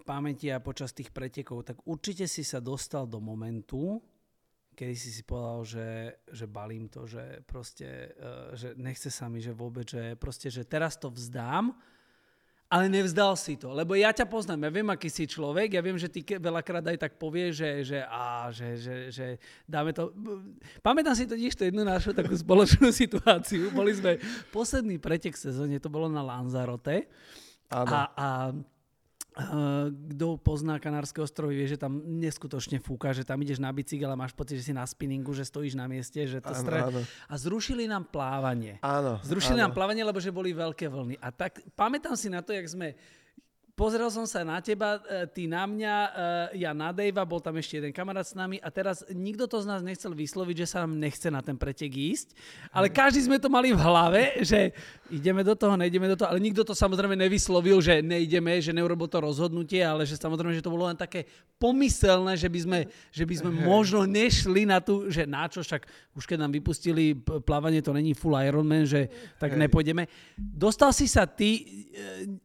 [0.08, 4.00] pamäti a počas tých pretekov, tak určite si sa dostal do momentu,
[4.72, 5.88] kedy si si povedal, že,
[6.32, 10.64] že balím to, že proste, uh, že nechce sa mi, že vôbec, že proste, že
[10.64, 11.76] teraz to vzdám
[12.68, 15.96] ale nevzdal si to, lebo ja ťa poznám, ja viem, aký si človek, ja viem,
[15.96, 19.26] že ty veľakrát aj tak povie, že, že, á, že, že, že
[19.64, 20.12] dáme to...
[20.84, 23.72] Pamätám si totiž to jednu našu takú spoločnú situáciu.
[23.72, 24.20] Boli sme
[24.52, 27.08] posledný pretek sezóne, to bolo na Lanzarote.
[27.72, 27.88] Áno.
[27.88, 28.26] A, a
[29.38, 34.18] kto pozná Kanárske ostrovy, vie, že tam neskutočne fúka, že tam ideš na bicykel a
[34.18, 36.78] máš pocit, že si na spinningu, že stojíš na mieste, že to Áno, stre...
[36.90, 37.00] áno.
[37.30, 38.82] A zrušili nám plávanie.
[38.82, 39.70] Áno, Zrušili áno.
[39.70, 41.22] nám plávanie, lebo že boli veľké vlny.
[41.22, 42.98] A tak pamätám si na to, jak sme
[43.78, 47.54] Pozrel som sa na teba, e, ty na mňa, e, ja na Davea, bol tam
[47.62, 50.82] ešte jeden kamarát s nami a teraz nikto to z nás nechcel vysloviť, že sa
[50.82, 52.34] nám nechce na ten pretek ísť,
[52.74, 54.74] ale každý sme to mali v hlave, že
[55.14, 59.06] ideme do toho, nejdeme do toho, ale nikto to samozrejme nevyslovil, že nejdeme, že neurobil
[59.06, 61.30] to rozhodnutie, ale že samozrejme, že to bolo len také
[61.62, 62.78] pomyselné, že by sme,
[63.14, 65.86] že by sme možno nešli na tú, že na čo, však
[66.18, 67.14] už keď nám vypustili
[67.46, 69.06] plávanie, to není full Ironman, že
[69.38, 70.10] tak nepôjdeme.
[70.34, 71.77] Dostal si sa ty,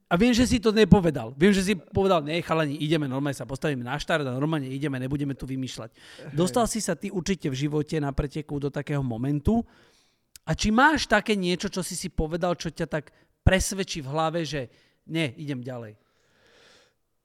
[0.10, 3.48] a viem, že si to nepovedal, viem, že si povedal, ne, chalani, ideme, normálne sa
[3.48, 5.90] postavíme na štart a normálne ideme, nebudeme tu vymýšľať.
[6.34, 9.66] Dostal si sa ty určite v živote na preteku do takého momentu,
[10.44, 13.16] a či máš také niečo, čo si si povedal, čo ťa tak
[13.48, 14.68] presvedčí v hlave, že
[15.08, 15.96] nie, idem ďalej.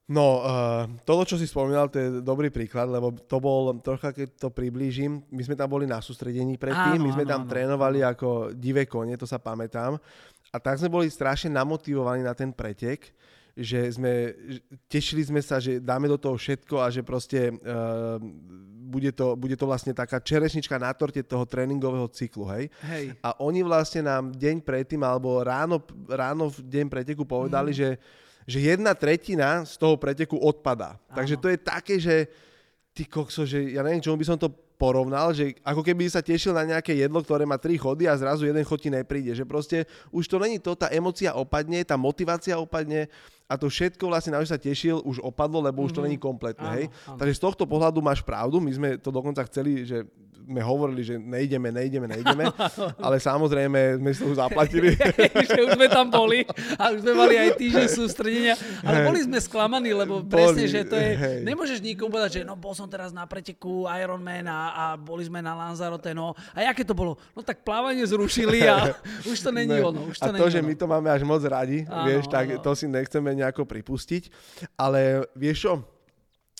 [0.08, 4.40] No, uh, toto, čo si spomínal, to je dobrý príklad, lebo to bol, trocha keď
[4.40, 7.50] to priblížim, my sme tam boli na sústredení predtým, Áno, my sme áno, tam áno,
[7.52, 10.00] trénovali ako divé kone, to sa pamätám.
[10.48, 13.12] A tak sme boli strašne namotivovaní na ten pretek,
[13.58, 14.32] že sme,
[14.86, 18.16] tešili sme sa, že dáme do toho všetko a že proste uh,
[18.88, 22.70] bude, to, bude to vlastne taká čerešnička na torte toho tréningového cyklu, hej.
[22.86, 23.18] Hej.
[23.18, 27.78] A oni vlastne nám deň predtým, alebo ráno, ráno v deň preteku povedali, Mhm.
[27.82, 27.90] že,
[28.48, 30.96] že jedna tretina z toho preteku odpadá.
[31.12, 32.30] Takže to je také, že
[32.98, 36.50] ty kokso, že ja neviem, čomu by som to porovnal, že ako keby sa tešil
[36.50, 39.30] na nejaké jedlo, ktoré má tri chody a zrazu jeden chod ti nepríde.
[39.38, 43.06] Že proste už to není to, tá emocia opadne, tá motivácia opadne
[43.46, 46.66] a to všetko vlastne, na čo sa tešil, už opadlo, lebo už to není kompletné.
[46.66, 46.74] Mhm.
[46.74, 46.86] Áno, Hej?
[47.06, 47.18] áno.
[47.22, 50.02] Takže z tohto pohľadu máš pravdu, my sme to dokonca chceli, že
[50.48, 52.48] sme hovorili, že nejdeme, nejdeme, nejdeme,
[53.04, 54.96] ale samozrejme sme si to už zaplatili.
[55.52, 56.48] že už sme tam boli
[56.80, 60.88] a už sme mali aj týždeň sústredenia, ale boli sme sklamaní, lebo Boli, presne, že
[60.88, 61.38] to je, hej.
[61.44, 65.44] nemôžeš nikomu povedať, že no bol som teraz na preteku Ironman a, a boli sme
[65.44, 67.20] na Lanzarote, no a aké to bolo?
[67.36, 68.96] No tak plávanie zrušili a
[69.30, 69.84] už to není Ne.
[69.84, 70.68] ono, už a to to, není že ono.
[70.72, 72.64] my to máme až moc radi, Áno, vieš, tak áno.
[72.64, 74.32] to si nechceme nejako pripustiť.
[74.80, 75.72] Ale vieš čo,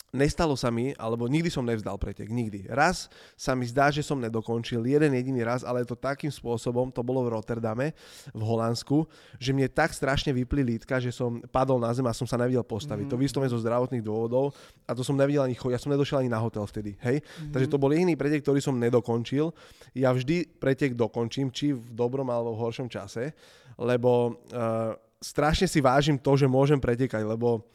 [0.09, 2.65] nestalo sa mi, alebo nikdy som nevzdal pretek, nikdy.
[2.69, 7.05] Raz sa mi zdá, že som nedokončil, jeden jediný raz, ale to takým spôsobom, to
[7.05, 7.93] bolo v Rotterdame,
[8.33, 9.05] v Holandsku,
[9.37, 12.65] že mne tak strašne vypli lítka, že som padol na zem a som sa nevedel
[12.65, 13.05] postaviť.
[13.05, 13.11] Mhm.
[13.13, 14.53] To vyslovene zo zdravotných dôvodov
[14.89, 17.21] a to som nevedel ani chodiť, ja som nedošiel ani na hotel vtedy, hej.
[17.21, 17.53] Mhm.
[17.53, 19.53] Takže to bol jediný pretek, ktorý som nedokončil.
[19.93, 23.33] Ja vždy pretek dokončím, či v dobrom alebo v horšom čase,
[23.77, 27.67] lebo uh, strašne si vážim to, že môžem pretekať, lebo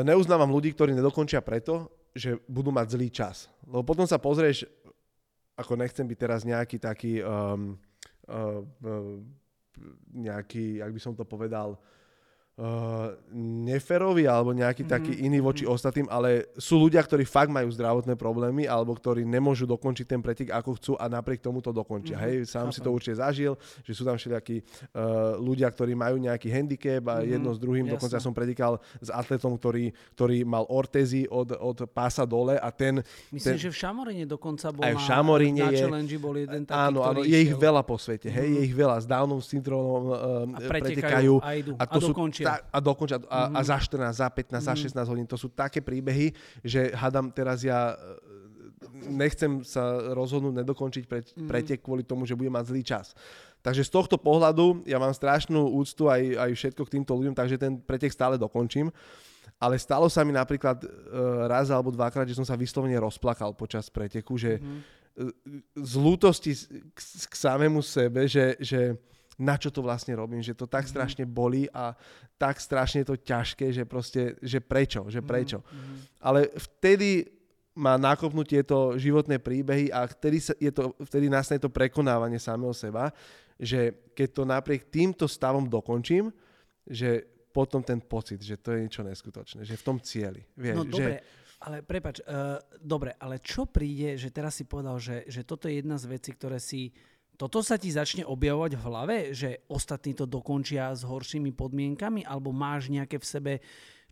[0.00, 3.52] neuznávam ľudí, ktorí nedokončia preto, že budú mať zlý čas.
[3.68, 4.64] Lebo potom sa pozrieš,
[5.52, 7.76] ako nechcem byť teraz nejaký taký, um,
[8.32, 9.20] uh, uh,
[10.16, 11.76] nejaký, jak by som to povedal,
[12.58, 13.16] uh,
[13.66, 14.94] neferový alebo nejaký mm-hmm.
[14.94, 19.64] taký iný voči ostatným, ale sú ľudia, ktorí fakt majú zdravotné problémy alebo ktorí nemôžu
[19.68, 22.18] dokončiť ten pretek ako chcú a napriek tomu to dokončia.
[22.18, 22.44] Mm-hmm.
[22.44, 26.48] Hej, sám si to určite zažil, že sú tam všelijakí uh, ľudia, ktorí majú nejaký
[26.52, 27.32] handicap a mm-hmm.
[27.38, 27.84] jedno s druhým.
[27.88, 27.94] jasné.
[27.96, 33.00] Dokonca som pretekal s atletom, ktorý, ktorý mal ortézy od, od pása dole a ten...
[33.32, 36.34] Myslím, ten, že v Šamoríne dokonca bol Aj v na, Šamoríne na je- challenge bol
[36.36, 39.40] jeden taký, Áno, áno, je ich veľa po svete, hej, je ich veľa s Downom
[39.40, 40.14] syndromom um,
[40.56, 41.72] A pretekajú pretekajú a idú.
[41.76, 42.12] a, A to sú
[42.42, 42.74] dokončia.
[42.74, 46.34] a dokončia a, a za 14, za 15, za 16 hodín, to sú také príbehy,
[46.62, 48.32] že hadam teraz ja e,
[49.08, 53.14] nechcem sa rozhodnúť nedokončiť pre, pretek kvôli tomu, že budem mať zlý čas.
[53.62, 57.62] Takže z tohto pohľadu ja mám strašnú úctu aj, aj všetko k týmto ľuďom, takže
[57.62, 58.90] ten pretek stále dokončím.
[59.62, 60.86] Ale stalo sa mi napríklad e,
[61.46, 64.80] raz alebo dvakrát, že som sa vyslovene rozplakal počas preteku, že mm-hmm.
[65.78, 66.52] z lútosti
[66.90, 66.98] k,
[67.30, 68.98] k samému sebe, že, že
[69.40, 71.96] na čo to vlastne robím, že to tak strašne bolí a
[72.36, 75.64] tak strašne to ťažké, že proste, že prečo, že prečo.
[75.64, 75.96] Mm-hmm.
[76.20, 77.28] Ale vtedy
[77.72, 82.76] má nakopnúť tieto životné príbehy a vtedy, sa, je to, vtedy nastane to prekonávanie samého
[82.76, 83.08] seba,
[83.56, 86.28] že keď to napriek týmto stavom dokončím,
[86.84, 90.44] že potom ten pocit, že to je niečo neskutočné, že v tom cieli.
[90.56, 91.14] Vieš, No že, dobre,
[91.62, 95.80] ale prepač, uh, dobre, ale čo príde, že teraz si povedal, že, že toto je
[95.80, 96.92] jedna z vecí, ktoré si...
[97.36, 102.52] Toto sa ti začne objavovať v hlave, že ostatní to dokončia s horšími podmienkami, alebo
[102.54, 103.52] máš nejaké v sebe...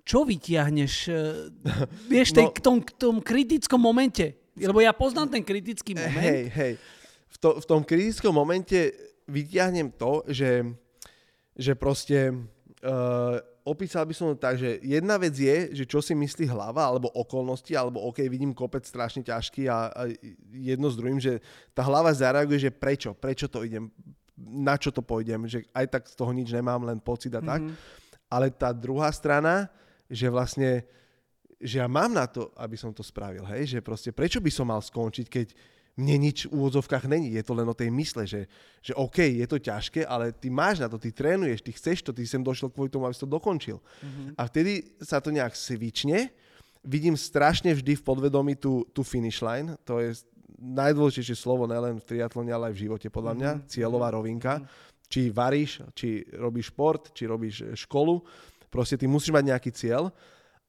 [0.00, 1.52] Čo vytiahneš, uh,
[2.12, 4.50] vieš, tej, No- k, tom, k tom kritickom momente?
[4.56, 6.24] Lebo ja poznám ten kritický moment.
[6.24, 6.72] Hej, hej.
[7.30, 8.90] V, to, v tom kritickom momente
[9.28, 10.64] vyťahnem to, že,
[11.54, 12.48] že proste
[12.80, 13.36] Uh,
[13.70, 17.06] opísal by som to tak, že jedna vec je, že čo si myslí hlava, alebo
[17.14, 20.02] okolnosti, alebo OK, vidím kopec strašne ťažký a, a
[20.50, 21.38] jedno s druhým, že
[21.70, 23.86] tá hlava zareaguje, že prečo, prečo to idem,
[24.34, 27.62] na čo to pôjdem, že aj tak z toho nič nemám, len pocit a tak.
[27.62, 27.78] Mm-hmm.
[28.26, 29.70] Ale tá druhá strana,
[30.10, 30.82] že vlastne,
[31.62, 34.66] že ja mám na to, aby som to spravil, hej, že proste prečo by som
[34.66, 35.48] mal skončiť, keď
[36.00, 37.36] mne nič v úvodzovkách není.
[37.36, 38.48] Je to len o tej mysle, že,
[38.80, 42.16] že OK, je to ťažké, ale ty máš na to, ty trénuješ, ty chceš to,
[42.16, 43.76] ty sem došiel kvôli tomu, aby si to dokončil.
[43.78, 44.40] Mm-hmm.
[44.40, 46.32] A vtedy sa to nejak svične.
[46.80, 49.76] Vidím strašne vždy v podvedomí tú, tú finish line.
[49.84, 50.16] To je
[50.56, 53.50] najdôležitejšie slovo nielen v triatlone, ale aj v živote podľa mňa.
[53.52, 53.68] Mm-hmm.
[53.68, 54.14] Cieľová mhm.
[54.16, 54.52] rovinka.
[54.56, 54.88] Mm-hmm.
[55.10, 58.22] Či varíš, či robíš šport, či robíš školu.
[58.70, 60.14] Proste ty musíš mať nejaký cieľ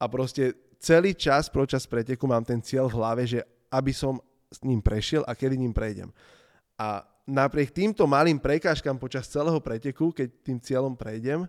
[0.02, 4.18] a proste celý čas, počas preteku mám ten cieľ v hlave, že aby som
[4.52, 6.12] s ním prešiel a kedy ním prejdem.
[6.76, 11.48] A napriek týmto malým prekážkam počas celého preteku, keď tým cieľom prejdem,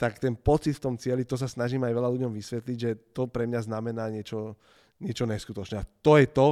[0.00, 3.28] tak ten pocit v tom cieli, to sa snažím aj veľa ľuďom vysvetliť, že to
[3.28, 4.56] pre mňa znamená niečo,
[4.96, 5.76] niečo neskutočné.
[5.76, 6.48] A to je to,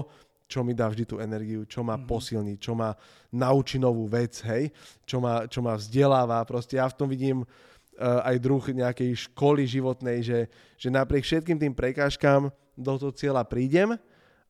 [0.48, 2.08] čo mi dá vždy tú energiu, čo ma mm-hmm.
[2.08, 2.92] posilní, čo ma
[3.32, 4.72] naučí novú vec, hej,
[5.04, 6.44] čo ma, čo ma vzdeláva.
[6.44, 11.56] Proste ja v tom vidím uh, aj druh nejakej školy životnej, že, že napriek všetkým
[11.56, 13.96] tým prekážkam do toho cieľa prídem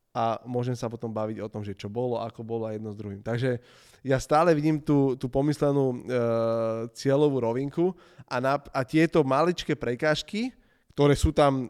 [0.09, 2.97] a môžem sa potom baviť o tom, že čo bolo, ako bolo a jedno s
[2.97, 3.21] druhým.
[3.21, 3.61] Takže
[4.01, 5.97] ja stále vidím tú, tú pomyslenú e,
[6.97, 7.93] cieľovú rovinku
[8.25, 10.49] a, na, a tieto maličké prekážky,
[10.97, 11.69] ktoré sú tam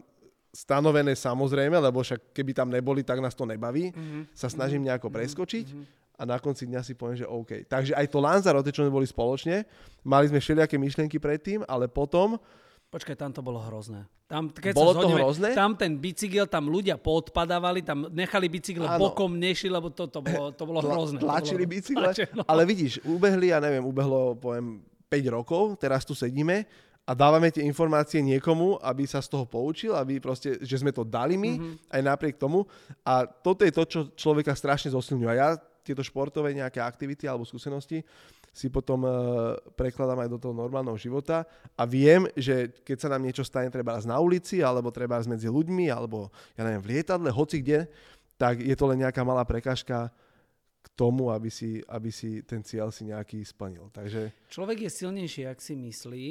[0.49, 4.33] stanovené samozrejme, lebo však keby tam neboli, tak nás to nebaví, mm-hmm.
[4.33, 5.15] sa snažím nejako mhm.
[5.19, 5.85] preskočiť mm-hmm.
[6.17, 7.69] a na konci dňa si poviem, že OK.
[7.69, 9.67] Takže aj to Lanzarote, čo sme boli spoločne,
[10.01, 12.39] mali sme všelijaké myšlienky predtým, ale potom
[12.89, 14.09] Počkaj, tam to bolo hrozné.
[14.25, 15.49] Tam, keď bolo sa zhodneme, to hrozné?
[15.53, 18.97] Tam ten bicykel, tam ľudia podpadávali, tam nechali bicykel Áno.
[18.97, 21.21] bokom, nešli, lebo to, to, bolo, to bolo hrozné.
[21.21, 22.41] Tlačili bicykle, no.
[22.49, 26.65] ale vidíš, ubehli, ja neviem, ubehlo, poviem, 5 rokov, teraz tu sedíme
[27.05, 31.05] a dávame tie informácie niekomu, aby sa z toho poučil, aby proste, že sme to
[31.05, 31.93] dali my, mm-hmm.
[31.93, 32.65] aj napriek tomu.
[33.05, 35.29] A toto je to, čo človeka strašne zosilňuje.
[35.29, 35.49] A ja
[35.81, 38.05] tieto športové nejaké aktivity alebo skúsenosti
[38.59, 41.47] si potom uh, prekladám aj do toho normálneho života
[41.79, 45.87] a viem, že keď sa nám niečo stane treba na ulici, alebo treba medzi ľuďmi,
[45.87, 46.27] alebo
[46.59, 47.87] ja neviem, v lietadle, hoci kde,
[48.35, 50.11] tak je to len nejaká malá prekažka
[50.83, 53.87] k tomu, aby si, aby si ten cieľ si nejaký splnil.
[53.95, 54.51] Takže...
[54.51, 56.27] Človek je silnejší, ak si myslí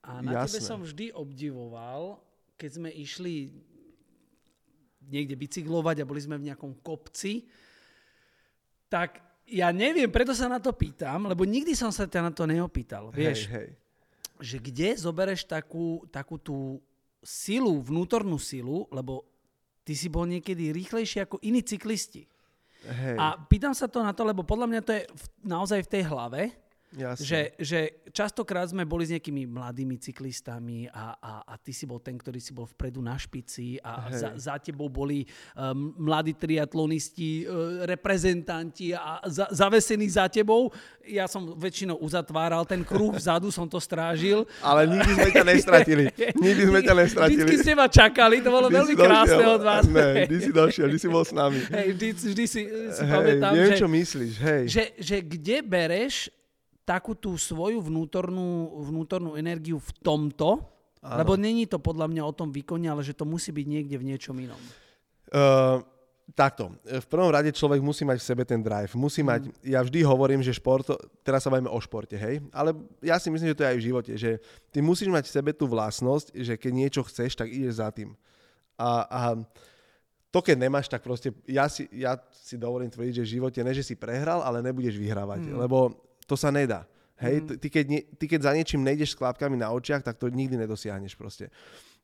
[0.00, 0.48] a na Jasné.
[0.48, 2.24] tebe som vždy obdivoval,
[2.56, 3.52] keď sme išli
[5.12, 7.44] niekde bicyklovať a boli sme v nejakom kopci,
[8.88, 12.46] tak ja neviem, preto sa na to pýtam, lebo nikdy som sa ťa na to
[12.46, 13.10] neopýtal.
[13.10, 13.68] Vieš, hej, hej.
[14.38, 16.78] že kde zobereš takú, takú tú
[17.20, 19.26] silu, vnútornú silu, lebo
[19.84, 22.24] ty si bol niekedy rýchlejší ako iní cyklisti.
[22.80, 23.16] Hej.
[23.20, 26.02] A pýtam sa to na to, lebo podľa mňa to je v, naozaj v tej
[26.08, 26.40] hlave,
[26.98, 32.02] že, že častokrát sme boli s nejakými mladými cyklistami a, a, a ty si bol
[32.02, 35.22] ten, ktorý si bol vpredu na špici a za, za tebou boli
[35.54, 40.74] um, mladí triatlonisti, uh, reprezentanti a za, zavesení za tebou.
[41.06, 44.42] Ja som väčšinou uzatváral ten kruh, vzadu som to strážil.
[44.58, 46.04] Ale nikdy sme ťa nestratili.
[46.50, 47.46] Nikdy sme ťa nestratili.
[47.46, 49.84] Vždy ste ma čakali, to bolo vždy veľmi krásne od vás.
[49.86, 51.60] Ne, vždy si došiel, vždy si bol s nami.
[51.70, 54.62] Hej, vždy, vždy si, si hej, pamätám, neviem, že, čo myslíš, hej.
[54.66, 56.14] Že, že kde bereš
[56.84, 60.64] takú tú svoju vnútornú, vnútornú energiu v tomto,
[61.00, 61.18] ano.
[61.22, 64.06] lebo není to podľa mňa o tom výkone, ale že to musí byť niekde v
[64.10, 64.58] niečom inom.
[65.30, 65.78] Uh,
[66.34, 66.74] takto.
[66.82, 68.90] V prvom rade človek musí mať v sebe ten drive.
[68.98, 69.52] Musí mať, mm.
[69.66, 70.86] ja vždy hovorím, že šport,
[71.22, 73.86] teraz sa bavíme o športe, hej, ale ja si myslím, že to je aj v
[73.86, 74.30] živote, že
[74.74, 78.14] ty musíš mať v sebe tú vlastnosť, že keď niečo chceš, tak ideš za tým.
[78.80, 79.20] A, a
[80.30, 83.74] to keď nemáš, tak proste ja si, ja si dovolím tvrdiť, že v živote ne,
[83.74, 85.50] že si prehral, ale nebudeš vyhrávať.
[85.50, 85.58] Mm.
[85.58, 86.86] Lebo to sa nedá.
[87.18, 87.58] Hej, mm.
[87.58, 90.54] ty, keď ne, ty keď za niečím nejdeš s klapkami na očiach, tak to nikdy
[90.54, 91.50] nedosiahneš proste.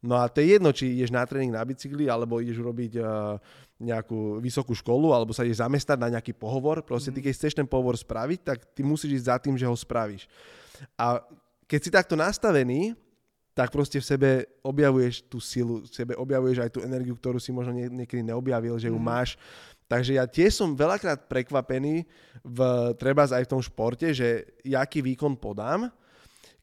[0.04, 3.40] No a to je jedno, či ideš na tréning na bicykli, alebo ideš urobiť uh,
[3.80, 6.84] nejakú vysokú školu, alebo sa ideš zamestnať na nejaký pohovor.
[6.84, 7.24] Proste ty, mm.
[7.24, 10.28] keď chceš ten pohovor spraviť, tak ty musíš ísť za tým, že ho spravíš.
[11.00, 11.24] A
[11.64, 12.92] keď si takto nastavený,
[13.56, 17.56] tak proste v sebe objavuješ tú silu, v sebe objavuješ aj tú energiu, ktorú si
[17.56, 19.06] možno niekedy neobjavil, že ju mm.
[19.08, 19.40] máš
[19.86, 22.02] Takže ja tiež som veľakrát prekvapený,
[22.42, 22.58] v,
[22.98, 25.90] treba aj v tom športe, že jaký výkon podám,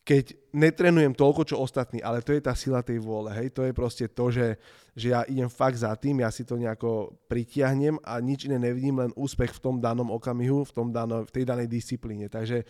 [0.03, 3.71] keď netrenujem toľko, čo ostatní, ale to je tá sila tej vôle, hej, to je
[3.71, 4.59] proste to, že,
[4.91, 8.99] že ja idem fakt za tým, ja si to nejako pritiahnem a nič iné nevidím,
[8.99, 12.27] len úspech v tom danom okamihu, v, tom dano, v tej danej disciplíne.
[12.27, 12.67] Takže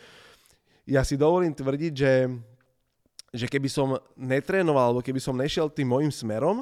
[0.86, 2.14] ja si dovolím tvrdiť, že,
[3.34, 6.62] že keby som netrénoval, alebo keby som nešiel tým môjim smerom,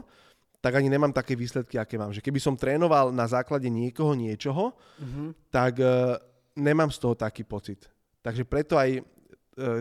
[0.62, 2.14] tak ani nemám také výsledky, aké mám.
[2.14, 5.28] Že keby som trénoval na základe niekoho niečoho, mm-hmm.
[5.50, 6.22] tak uh,
[6.54, 7.90] nemám z toho taký pocit.
[8.22, 9.02] Takže preto aj e,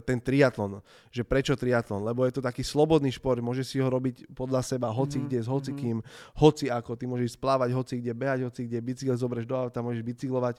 [0.00, 0.80] ten triatlon.
[1.12, 2.00] Že prečo triatlon?
[2.00, 5.28] Lebo je to taký slobodný šport, môže si ho robiť podľa seba, hoci mm-hmm.
[5.28, 6.40] kde, s hocikým, mm-hmm.
[6.40, 6.96] hoci ako.
[6.96, 10.56] Ty môžeš splávať hoci kde, behať hoci kde, bicykel zoberieš do auta, môžeš bicyklovať.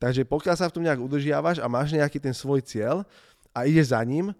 [0.00, 3.04] Takže pokiaľ sa v tom nejak udržiavaš a máš nejaký ten svoj cieľ
[3.52, 4.32] a ideš za ním,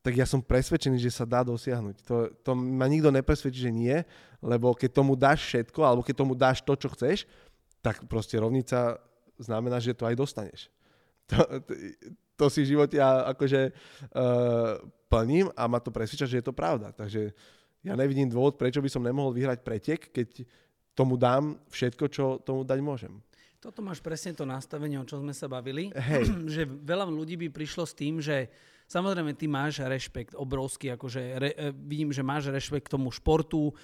[0.00, 1.96] tak ja som presvedčený, že sa dá dosiahnuť.
[2.08, 3.96] To, to ma nikto nepresvedčí, že nie,
[4.40, 7.28] lebo keď tomu dáš všetko, alebo keď tomu dáš to, čo chceš,
[7.84, 8.96] tak proste rovnica
[9.36, 10.72] znamená, že to aj dostaneš.
[11.28, 11.72] To, to,
[12.40, 14.80] to si v živote ja akože uh,
[15.12, 16.96] plním a ma to presvedča, že je to pravda.
[16.96, 17.36] Takže
[17.84, 20.48] ja nevidím dôvod, prečo by som nemohol vyhrať pretek, keď
[20.96, 23.20] tomu dám všetko, čo tomu dať môžem.
[23.60, 25.92] Toto máš presne to nastavenie, o čom sme sa bavili.
[25.92, 26.24] Hej.
[26.56, 28.48] že veľa ľudí by prišlo s tým, že
[28.90, 33.70] Samozrejme, ty máš rešpekt obrovský, akože re, e, vidím, že máš rešpekt k tomu športu,
[33.70, 33.74] uh,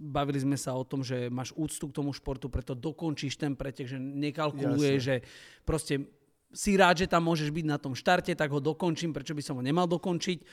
[0.00, 3.84] bavili sme sa o tom, že máš úctu k tomu športu, preto dokončíš ten pretek,
[3.84, 5.04] že nekalkuluje, Jasne.
[5.04, 5.14] že
[5.68, 6.08] proste
[6.48, 9.60] si rád, že tam môžeš byť na tom štarte, tak ho dokončím, prečo by som
[9.60, 10.48] ho nemal dokončiť.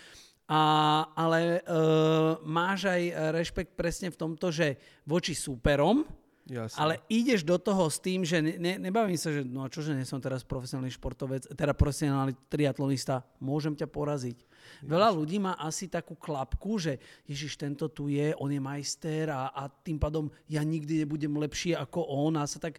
[0.51, 0.62] A,
[1.15, 4.75] ale uh, máš aj rešpekt presne v tomto, že
[5.08, 6.04] voči súperom,
[6.46, 6.78] Jasne.
[6.78, 9.98] Ale ideš do toho s tým, že ne, ne, nebavím sa, že no a čože
[9.98, 14.38] nie som teraz profesionálny športovec, teda profesionálny triatlonista, môžem ťa poraziť.
[14.46, 14.86] Ježiš.
[14.86, 19.50] Veľa ľudí má asi takú klapku, že Ježiš, tento tu je, on je majster a,
[19.58, 22.78] a tým pádom ja nikdy nebudem lepší ako on a sa tak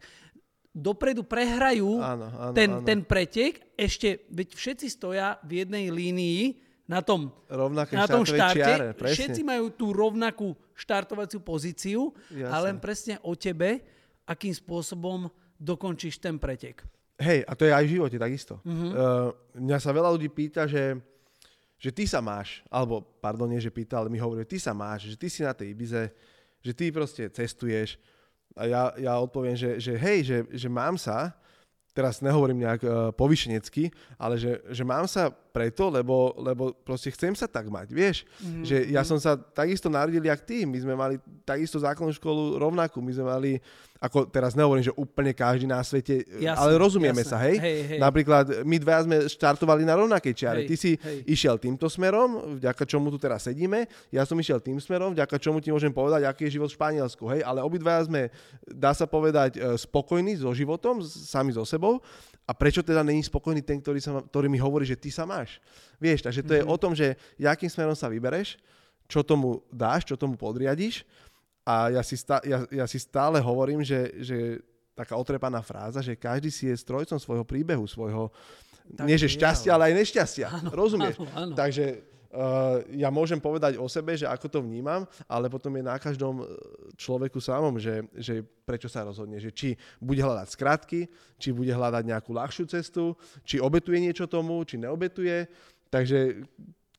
[0.70, 2.86] dopredu prehrajú áno, áno, ten, áno.
[2.86, 8.62] ten pretek, ešte, veď všetci stoja v jednej línii, na tom, Rovnaké na tom štarte.
[8.62, 12.52] Čiare, Všetci majú tú rovnakú štartovaciu pozíciu Jasne.
[12.52, 13.80] a len presne o tebe,
[14.28, 16.84] akým spôsobom dokončíš ten pretek.
[17.16, 18.60] Hej, a to je aj v živote takisto.
[18.60, 21.00] Uh, mňa sa veľa ľudí pýta, že,
[21.80, 25.08] že ty sa máš, alebo pardon, nie že pýta, ale mi hovorí, ty sa máš,
[25.08, 26.12] že ty si na tej Ibize,
[26.60, 27.96] že ty proste cestuješ.
[28.52, 31.32] A ja, ja odpoviem, že, že hej, že, že mám sa,
[31.96, 33.88] teraz nehovorím nejak uh, povyšenecky,
[34.20, 38.28] ale že, že mám sa preto, lebo, lebo proste chcem sa tak mať, vieš?
[38.44, 38.64] Mm-hmm.
[38.68, 41.16] Že ja som sa takisto narodil jak ty, my sme mali
[41.48, 43.52] takisto základnú školu rovnakú, my sme mali
[43.96, 47.32] ako teraz nehovorím, že úplne každý na svete, jasne, ale rozumieme jasne.
[47.32, 47.56] sa, hej?
[47.56, 48.00] hej, hej?
[48.00, 50.60] Napríklad my dvaja sme štartovali na rovnakej čiare.
[50.64, 51.24] Hej, ty si hej.
[51.24, 55.64] išiel týmto smerom, vďaka čomu tu teraz sedíme, ja som išiel tým smerom, vďaka čomu
[55.64, 57.40] ti môžem povedať, aký je život v Španielsku, hej?
[57.40, 58.28] Ale obidvaja sme,
[58.68, 62.04] dá sa povedať, e, spokojní so životom, sami so sebou.
[62.46, 65.45] A prečo teda není spokojný ten, ktorý, sa, ktorý mi hovorí, že ty sa máš?
[65.96, 66.60] Vieš, takže to mm-hmm.
[66.60, 66.72] je mhm.
[66.72, 68.60] o tom, že akým smerom sa vybereš,
[69.06, 71.06] čo tomu dáš, čo tomu podriadiš
[71.66, 74.62] a ja si, stá, ja, ja si stále hovorím, že, že
[74.94, 78.30] taká otrepaná fráza, že každý si je strojcom svojho príbehu, svojho,
[78.94, 80.46] tak nie že šťastia, ale aj nešťastia.
[80.46, 81.18] Áno, Rozumieš?
[81.18, 81.54] Áno, áno.
[81.58, 85.96] Takže uh, ja môžem povedať o sebe, že ako to vnímam, ale potom je na
[85.96, 86.44] každom
[87.00, 91.08] človeku samom, že, že prečo sa rozhodne, že či bude hľadať skratky,
[91.40, 95.48] či bude hľadať nejakú ľahšiu cestu, či obetuje niečo tomu, či neobetuje.
[95.88, 96.44] Takže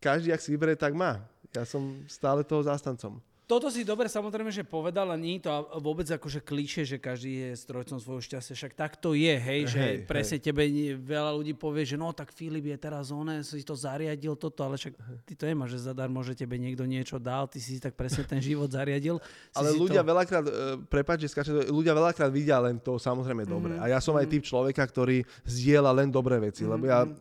[0.02, 1.22] každý, ak si vyberie, tak má.
[1.54, 3.22] Ja som stále toho zástancom.
[3.48, 5.48] Toto si dobre samozrejme, že povedal, a nie to
[5.80, 8.60] vôbec akože klíše, že každý je strojcom svojho šťastia.
[8.60, 10.52] Však tak to je, hej, že hej, presne hej.
[10.52, 10.68] tebe
[11.00, 14.76] veľa ľudí povie, že no tak Filip je teraz oné, si to zariadil toto, ale
[14.76, 18.28] však ty to nemáš, že zadarmo, že tebe niekto niečo dal, ty si tak presne
[18.28, 19.16] ten život zariadil.
[19.58, 20.12] ale ľudia to...
[20.12, 20.46] veľakrát,
[20.92, 23.80] prepáč, že skáčem, ľudia veľakrát vidia len to samozrejme dobre.
[23.80, 27.08] Mm, a ja som aj typ človeka, ktorý zdieľa len dobré veci, mm, lebo ja,
[27.08, 27.16] mm.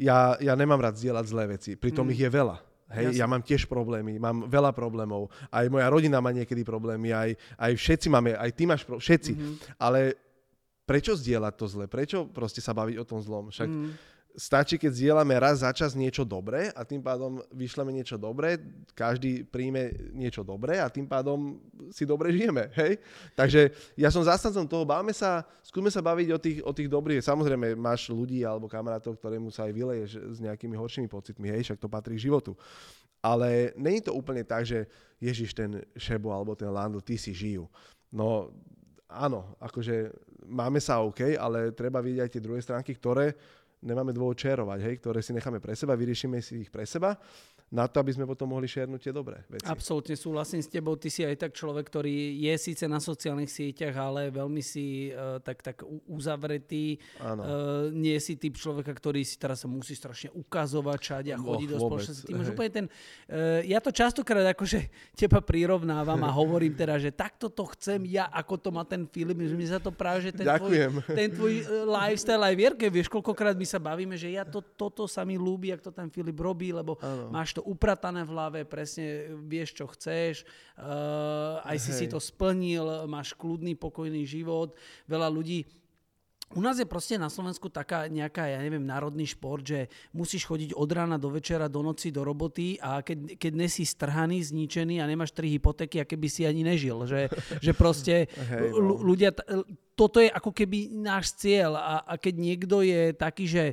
[0.00, 2.12] ja, ja nemám rád zdieľať zlé veci, pritom mm.
[2.16, 2.56] ich je veľa.
[2.86, 3.18] Hej, Jasne.
[3.18, 5.26] ja mám tiež problémy, mám veľa problémov.
[5.50, 9.32] Aj moja rodina má niekedy problémy, aj, aj všetci máme, aj ty máš problémy, všetci.
[9.34, 9.54] Mm-hmm.
[9.82, 10.14] Ale
[10.86, 11.84] prečo zdieľať to zle?
[11.90, 13.50] Prečo proste sa baviť o tom zlom?
[13.50, 18.20] Však mm stačí, keď zdieľame raz za čas niečo dobré a tým pádom vyšleme niečo
[18.20, 18.60] dobré,
[18.92, 21.56] každý príjme niečo dobré a tým pádom
[21.88, 23.00] si dobre žijeme, hej?
[23.32, 27.24] Takže ja som zastancom toho, báme sa, skúsme sa baviť o tých, o tých dobrých.
[27.24, 31.80] Samozrejme, máš ľudí alebo kamarátov, ktorému sa aj vyleješ s nejakými horšími pocitmi, hej, však
[31.80, 32.52] to patrí k životu.
[33.24, 34.84] Ale není to úplne tak, že
[35.16, 37.64] Ježiš, ten Šebo alebo ten Lando, ty si žijú.
[38.12, 38.52] No,
[39.08, 40.12] áno, akože
[40.46, 43.34] máme sa OK, ale treba vidieť aj tie druhé stránky, ktoré
[43.86, 47.14] nemáme dôvod čerovať, hej, ktoré si necháme pre seba, vyriešime si ich pre seba
[47.66, 49.66] na to, aby sme potom mohli šernúť tie dobré veci.
[49.66, 50.94] Absolútne súhlasím s tebou.
[50.94, 55.42] Ty si aj tak človek, ktorý je síce na sociálnych sieťach, ale veľmi si uh,
[55.42, 57.02] tak, tak uzavretý.
[57.18, 61.68] Uh, nie si typ človeka, ktorý si teraz sa musí strašne ukazovať všade a chodiť
[61.74, 62.24] do spoločnosti.
[62.30, 62.86] Ty máš úplne ten...
[63.26, 64.86] Uh, ja to častokrát akože
[65.18, 69.42] teba prirovnávam a hovorím teda, že takto to chcem ja, ako to má ten Filip,
[69.42, 70.92] že mi sa to práve, že ten Ďakujem.
[71.02, 75.10] tvoj, ten tvoj lifestyle aj vierke, vieš, koľkokrát my sa bavíme, že ja to, toto
[75.10, 77.34] sa mi ľúbi, ak to ten Filip robí, lebo ano.
[77.34, 80.44] máš to upratané v hlave, presne vieš, čo chceš,
[80.76, 81.98] uh, aj si Hej.
[81.98, 84.76] si to splnil, máš kľudný, pokojný život.
[85.08, 85.64] Veľa ľudí
[86.54, 90.78] u nás je proste na Slovensku taká nejaká, ja neviem, národný šport, že musíš chodiť
[90.78, 95.10] od rána do večera, do noci, do roboty a keď, keď nesi strhaný, zničený a
[95.10, 97.02] nemáš tri hypotéky, aké by si ani nežil.
[97.02, 97.34] Že,
[97.66, 98.94] že proste no.
[99.02, 99.34] ľudia,
[99.98, 103.64] toto je ako keby náš cieľ a, a keď niekto je taký, že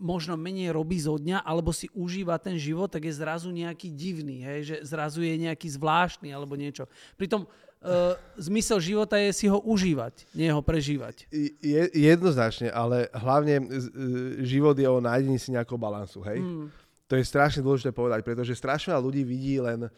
[0.00, 4.42] možno menej robí zo dňa alebo si užíva ten život, tak je zrazu nejaký divný,
[4.42, 4.58] hej?
[4.64, 6.90] že zrazu je nejaký zvláštny alebo niečo.
[7.14, 7.46] Pritom
[7.82, 11.26] uh, zmysel života je si ho užívať, nie ho prežívať.
[11.60, 13.62] Je, jednoznačne, ale hlavne
[14.46, 16.40] život je o nájdení si nejakého balansu, hej?
[16.40, 16.70] Mm.
[17.10, 19.90] To je strašne dôležité povedať, pretože strašne ľudí vidí len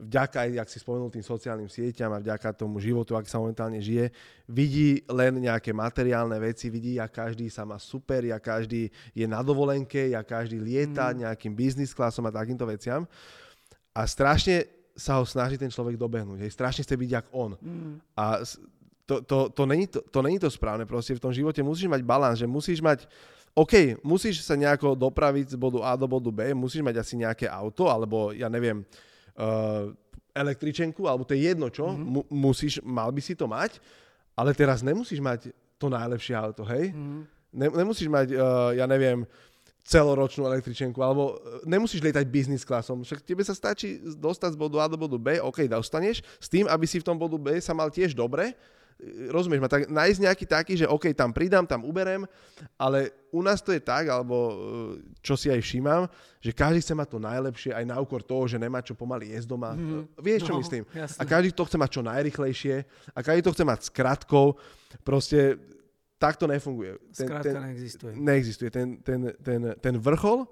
[0.00, 4.08] vďaka, jak si spomenul, tým sociálnym sieťam a vďaka tomu životu, ak sa momentálne žije,
[4.48, 9.44] vidí len nejaké materiálne veci, vidí, jak každý sa má super, jak každý je na
[9.44, 11.16] dovolenke, jak každý lieta mm.
[11.26, 13.04] nejakým business klasom a takýmto veciam.
[13.92, 16.44] A strašne sa ho snaží ten človek dobehnúť.
[16.44, 17.56] Hej, strašne chce byť jak on.
[17.56, 18.04] Mm.
[18.12, 18.44] A
[19.08, 20.84] to, to, to, není to, to není to správne.
[20.84, 23.08] Proste v tom živote musíš mať balans, že musíš mať
[23.50, 27.50] OK, musíš sa nejako dopraviť z bodu A do bodu B, musíš mať asi nejaké
[27.50, 28.86] auto, alebo ja neviem,
[29.34, 29.90] uh,
[30.30, 32.06] električenku, alebo to je jedno čo, mm-hmm.
[32.06, 33.82] mu, musíš, mal by si to mať,
[34.38, 35.50] ale teraz nemusíš mať
[35.82, 36.94] to najlepšie auto, hej?
[36.94, 37.20] Mm-hmm.
[37.50, 39.26] Ne, nemusíš mať, uh, ja neviem,
[39.90, 44.78] celoročnú električenku, alebo e, nemusíš lietať business klasom, však tebe sa stačí dostať z bodu
[44.78, 47.74] A do bodu B, OK, dostaneš, s tým, aby si v tom bodu B sa
[47.74, 48.54] mal tiež dobre, e,
[49.34, 52.22] rozumieš ma, tak nájsť nejaký taký, že OK, tam pridám, tam uberem,
[52.78, 54.54] ale u nás to je tak, alebo e,
[55.18, 56.06] čo si aj všímam,
[56.38, 59.50] že každý chce mať to najlepšie aj na úkor toho, že nemá čo pomaly jesť
[59.50, 59.74] doma.
[59.74, 60.86] Mm, Vieš, čo no, myslím?
[60.94, 61.18] Jasne.
[61.18, 62.74] A každý to chce mať čo najrychlejšie
[63.10, 64.54] a každý to chce mať s kratkou.
[65.02, 65.58] Proste
[66.20, 67.00] tak to nefunguje.
[67.16, 68.12] Ten, Skrátka ten, neexistuje.
[68.12, 68.68] Neexistuje.
[68.68, 70.44] Ten, ten, ten, ten vrchol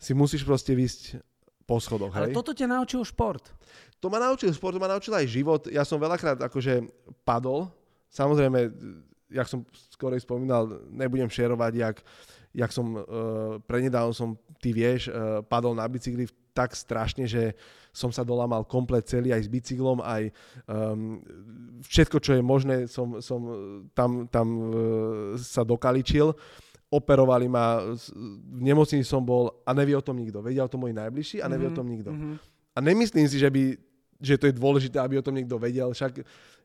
[0.00, 1.20] si musíš proste vysť
[1.68, 2.08] po schodoch.
[2.16, 2.34] Ale hej?
[2.34, 3.52] toto ťa naučil šport.
[4.00, 5.68] To ma naučil šport, to ma naučil aj život.
[5.68, 6.88] Ja som veľakrát akože
[7.20, 7.68] padol.
[8.08, 8.72] Samozrejme,
[9.28, 9.62] jak som
[9.92, 11.96] skoro spomínal, nebudem šerovať, jak,
[12.56, 13.04] jak som uh,
[13.68, 17.54] prednedávno som, ty vieš, uh, padol na bicykli tak strašne, že
[17.90, 20.30] som sa dolamal komplet celý aj s bicyklom, aj
[20.70, 21.18] um,
[21.82, 23.40] všetko, čo je možné, som, som
[23.94, 24.74] tam, tam uh,
[25.38, 26.30] sa dokaličil.
[26.90, 27.94] Operovali ma,
[28.50, 30.42] v nemocnici som bol a nevie o tom nikto.
[30.42, 31.74] Vedia o tom moji najbližší a nevie mm-hmm.
[31.74, 32.10] o tom nikto.
[32.10, 32.34] Mm-hmm.
[32.74, 33.89] A nemyslím si, že by
[34.20, 35.90] že to je dôležité, aby o tom niekto vedel.
[35.90, 36.20] Však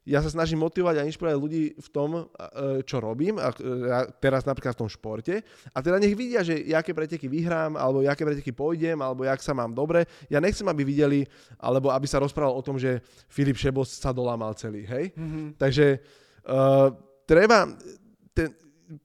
[0.05, 2.29] ja sa snažím motivovať a inšpirovať ľudí v tom,
[2.85, 3.49] čo robím, a
[4.21, 5.41] teraz napríklad v tom športe.
[5.73, 9.57] A teda nech vidia, že jaké preteky vyhrám, alebo jaké preteky pôjdem, alebo jak sa
[9.57, 10.05] mám dobre.
[10.29, 11.25] Ja nechcem, aby videli,
[11.57, 15.09] alebo aby sa rozprával o tom, že Filip Šebos sa dolámal celý, hej?
[15.17, 15.57] Mm-hmm.
[15.57, 15.85] Takže
[16.53, 16.93] uh,
[17.25, 17.73] treba,
[18.29, 18.53] ten,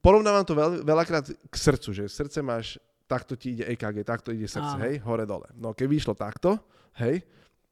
[0.04, 2.76] porovnávam to veľ, veľakrát k srdcu, že srdce máš,
[3.08, 4.84] takto ti ide EKG, takto ide srdce, Áno.
[4.84, 5.48] hej, hore-dole.
[5.56, 6.60] No keby išlo takto,
[7.00, 7.24] hej,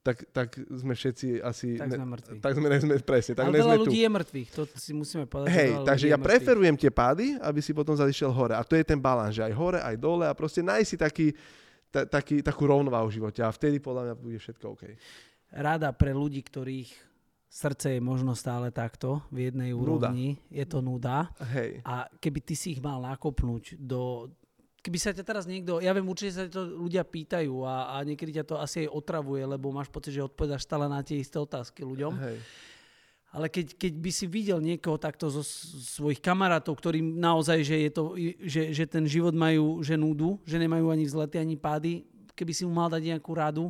[0.02, 1.76] tak, tak sme všetci asi...
[1.76, 2.38] Tak sme mŕtvi.
[2.40, 4.04] Tak sme, ne, sme presne, tak Ale veľa ľudí tu.
[4.06, 5.52] je mŕtvych, to si musíme povedať.
[5.52, 8.54] Hej, takže ja preferujem tie pády, aby si potom zadišiel hore.
[8.56, 11.26] A to je ten balán, že aj hore, aj dole a proste nájsť si taký,
[11.90, 14.82] ta, taký, takú rovnováhu v živote a vtedy podľa mňa bude všetko OK.
[15.52, 16.88] Rada pre ľudí, ktorých
[17.48, 20.52] srdce je možno stále takto v jednej úrovni, nuda.
[20.52, 21.18] je to nuda.
[21.52, 21.80] Hej.
[21.82, 24.28] A keby ty si ich mal nakopnúť do
[24.82, 28.38] keby sa ťa teraz niekto, ja viem, určite sa to ľudia pýtajú a, a niekedy
[28.38, 31.82] ťa to asi aj otravuje, lebo máš pocit, že odpovedáš stále na tie isté otázky
[31.82, 32.14] ľuďom.
[32.14, 32.38] Hej.
[33.28, 37.90] Ale keď, keď by si videl niekoho takto zo svojich kamarátov, ktorým naozaj, že, je
[37.92, 38.04] to,
[38.40, 42.64] že, že ten život majú že núdu, že nemajú ani vzlety, ani pády, keby si
[42.64, 43.68] mu mal dať nejakú radu?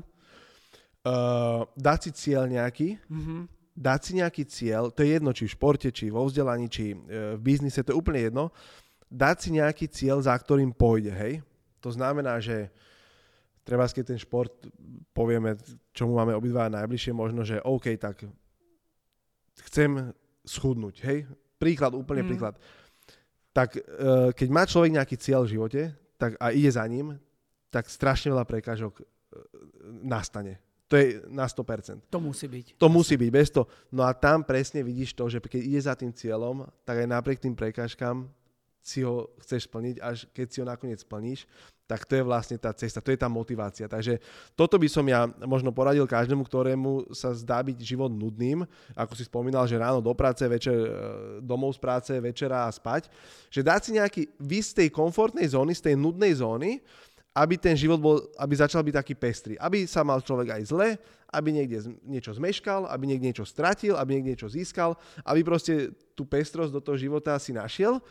[1.03, 3.41] Uh, dať si cieľ nejaký, mm-hmm.
[3.75, 7.35] dať si nejaký cieľ, to je jedno, či v športe, či vo vzdelaní, či uh,
[7.35, 8.55] v biznise, to je úplne jedno
[9.09, 11.41] dať si nejaký cieľ, za ktorým pôjde, hej?
[11.81, 12.69] To znamená, že
[13.65, 14.53] treba, keď ten šport
[15.13, 15.57] povieme,
[15.93, 18.25] čomu máme obidva najbližšie, možno, že OK, tak
[19.69, 20.13] chcem
[20.45, 21.19] schudnúť, hej?
[21.59, 22.29] Príklad, úplne mm.
[22.29, 22.55] príklad.
[23.53, 25.83] Tak uh, keď má človek nejaký cieľ v živote
[26.19, 27.15] tak a ide za ním,
[27.71, 29.05] tak strašne veľa prekážok uh,
[30.03, 30.63] nastane.
[30.89, 32.09] To je na 100%.
[32.09, 32.67] To musí byť.
[32.81, 33.69] To musí byť, bez to.
[33.93, 37.45] No a tam presne vidíš to, že keď ide za tým cieľom, tak aj napriek
[37.45, 38.25] tým prekážkam
[38.83, 41.45] si ho chceš splniť, až keď si ho nakoniec splníš,
[41.89, 43.89] tak to je vlastne tá cesta, to je tá motivácia.
[43.89, 44.21] Takže
[44.53, 49.25] toto by som ja možno poradil každému, ktorému sa zdá byť život nudným, ako si
[49.25, 50.89] spomínal, že ráno do práce, večer e,
[51.41, 53.09] domov z práce, večera a spať,
[53.49, 56.85] že dať si nejaký vy z tej komfortnej zóny, z tej nudnej zóny,
[57.33, 59.55] aby ten život bol, aby začal byť taký pestrý.
[59.57, 60.89] Aby sa mal človek aj zle,
[61.33, 66.29] aby niekde niečo zmeškal, aby niekde niečo stratil, aby niekde niečo získal, aby proste tú
[66.29, 68.03] pestrosť do toho života si našiel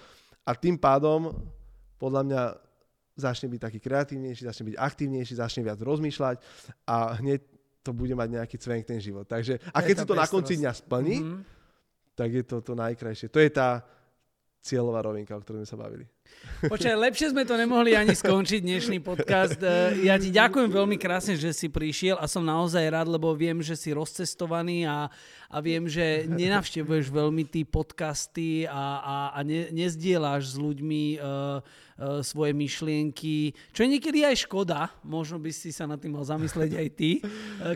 [0.48, 1.36] a tým pádom
[2.00, 2.42] podľa mňa
[3.20, 6.38] začne byť taký kreatívnejší, začne byť aktívnejší, začne viac rozmýšľať
[6.88, 7.44] a hneď
[7.84, 9.28] to bude mať nejaký cvenk ten život.
[9.28, 11.42] Takže, a keď si to na konci dňa splní, mm-hmm.
[12.16, 13.28] tak je to to najkrajšie.
[13.28, 13.82] To je tá,
[14.68, 16.06] cieľová rovinka, o ktorej sme sa bavili.
[16.58, 19.62] Počkaj, lepšie sme to nemohli ani skončiť dnešný podcast.
[19.62, 23.62] E, ja ti ďakujem veľmi krásne, že si prišiel a som naozaj rád, lebo viem,
[23.62, 25.06] že si rozcestovaný a,
[25.54, 31.62] a viem, že nenavštevuješ veľmi tí podcasty a, a, a ne, nezdieláš s ľuďmi uh,
[31.62, 36.26] uh, svoje myšlienky, čo je niekedy aj škoda, možno by si sa nad tým mal
[36.26, 37.22] zamyslieť aj ty.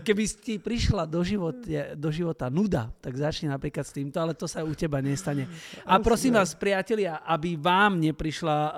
[0.02, 4.50] Keby ti prišla do života, do života nuda, tak začni napríklad s týmto, ale to
[4.50, 5.46] sa u teba nestane.
[5.86, 8.74] A prosím vás, priatelia, aby vám neprišla uh,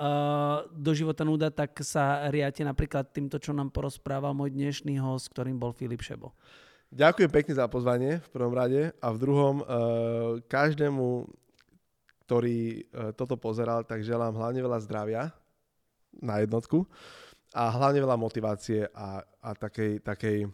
[0.68, 5.56] do života nuda, tak sa riate napríklad týmto, čo nám porozprával môj dnešný host, ktorým
[5.56, 6.36] bol Filip Šebo.
[6.92, 9.66] Ďakujem pekne za pozvanie v prvom rade a v druhom uh,
[10.44, 11.26] každému,
[12.28, 15.32] ktorý uh, toto pozeral, tak želám hlavne veľa zdravia
[16.20, 16.84] na jednotku
[17.54, 20.50] a hlavne veľa motivácie a, a takej, takej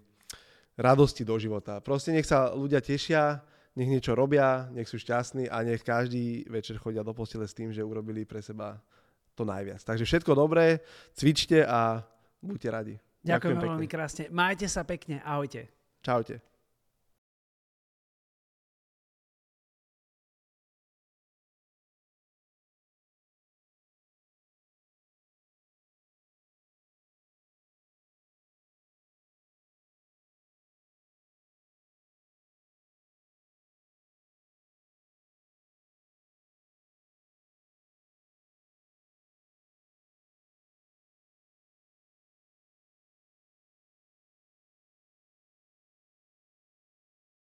[0.77, 1.81] radosti do života.
[1.81, 3.45] Proste nech sa ľudia tešia,
[3.77, 7.73] nech niečo robia, nech sú šťastní a nech každý večer chodia do postele s tým,
[7.73, 8.81] že urobili pre seba
[9.41, 9.81] to najviac.
[9.81, 10.85] Takže všetko dobré,
[11.17, 12.05] cvičte a
[12.45, 12.95] buďte radi.
[13.25, 14.25] Ďakujem, Ďakujem veľmi krásne.
[14.29, 15.25] Majte sa pekne.
[15.25, 15.73] Ahojte.
[16.05, 16.50] Čaute.